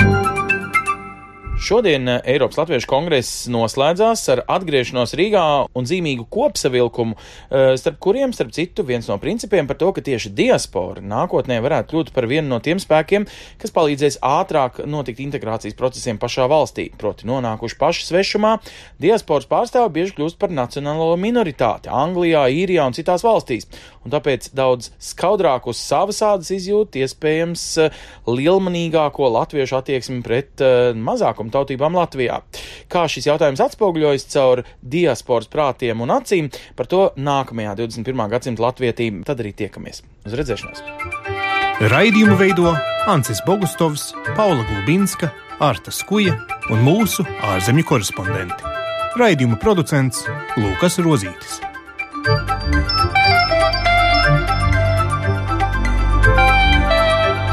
Šodien 1.60 2.08
eh, 2.08 2.20
Eiropas 2.24 2.56
Latviešu 2.56 2.88
kongress 2.88 3.42
noslēdzās 3.52 4.22
ar 4.32 4.40
atgriešanos 4.48 5.12
Rīgā 5.18 5.42
un 5.76 5.84
zīmīgu 5.84 6.24
kopsavilkumu, 6.32 7.18
eh, 7.52 7.74
starp 7.76 7.98
kuriem, 8.00 8.32
starp 8.32 8.54
citu, 8.56 8.80
viens 8.88 9.04
no 9.10 9.18
principiem 9.20 9.68
par 9.68 9.76
to, 9.76 9.90
ka 9.92 10.00
tieši 10.00 10.32
diaspora 10.32 11.04
nākotnē 11.04 11.58
varētu 11.60 11.92
kļūt 11.92 12.12
par 12.16 12.24
vienu 12.30 12.48
no 12.48 12.60
tiem 12.64 12.80
spēkiem, 12.80 13.26
kas 13.60 13.74
palīdzēs 13.76 14.16
ātrāk 14.24 14.80
notikt 14.88 15.20
integrācijas 15.20 15.76
procesiem 15.76 16.16
pašā 16.22 16.46
valstī. 16.48 16.86
Proti, 16.96 17.28
nonākuši 17.28 17.76
paši 17.76 18.08
svešumā, 18.08 18.54
diasporas 18.96 19.44
pārstāvi 19.44 19.92
bieži 19.98 20.16
kļūst 20.16 20.40
par 20.40 20.48
nacionālo 20.48 21.12
minoritāti 21.20 21.92
Anglijā, 21.92 22.46
Īrijā 22.48 22.88
un 22.88 22.96
citās 22.96 23.20
valstīs, 23.20 23.68
un 24.06 24.16
tāpēc 24.16 24.48
daudz 24.56 24.94
skaudrāk 24.96 25.68
uz 25.68 25.76
savas 25.76 26.24
ādas 26.24 26.54
izjūt 26.56 26.96
iespējams 27.04 27.68
eh, 27.84 28.02
lielmanīgāko 28.24 29.28
latviešu 29.36 29.76
attieksmi 29.82 30.22
pret 30.24 30.68
mazākumu 30.96 31.49
citām 31.50 31.66
tautībām 31.66 31.96
Latvijā. 31.98 32.40
Kā 32.88 33.06
šis 33.08 33.26
jautājums 33.26 33.60
atspoguļojas 33.60 34.26
caur 34.30 34.64
diasporas 34.82 35.48
prātiem 35.50 36.00
un 36.00 36.10
acīm, 36.10 36.50
par 36.76 36.86
to 36.86 37.12
nākamajā 37.16 37.76
21. 37.76 38.30
gadsimta 38.30 38.62
latvietī 38.62 39.10
tad 39.24 39.40
arī 39.40 39.52
tiekamies. 39.52 40.02
Uz 40.26 40.34
redzēšanos! 40.34 40.82
Raidījumu 41.80 42.36
veido 42.36 42.74
Ancis 43.08 43.40
Bogustovs, 43.46 44.12
Paula 44.36 44.64
Gulbinska, 44.68 45.32
Arta 45.60 45.90
Skuja 45.90 46.36
un 46.70 46.84
mūsu 46.84 47.24
ārzemju 47.42 47.86
korespondenti. 47.88 48.76
Raidījuma 49.16 49.58
producents 49.60 50.26
Lūkas 50.56 51.00
Rozītis. 51.02 51.58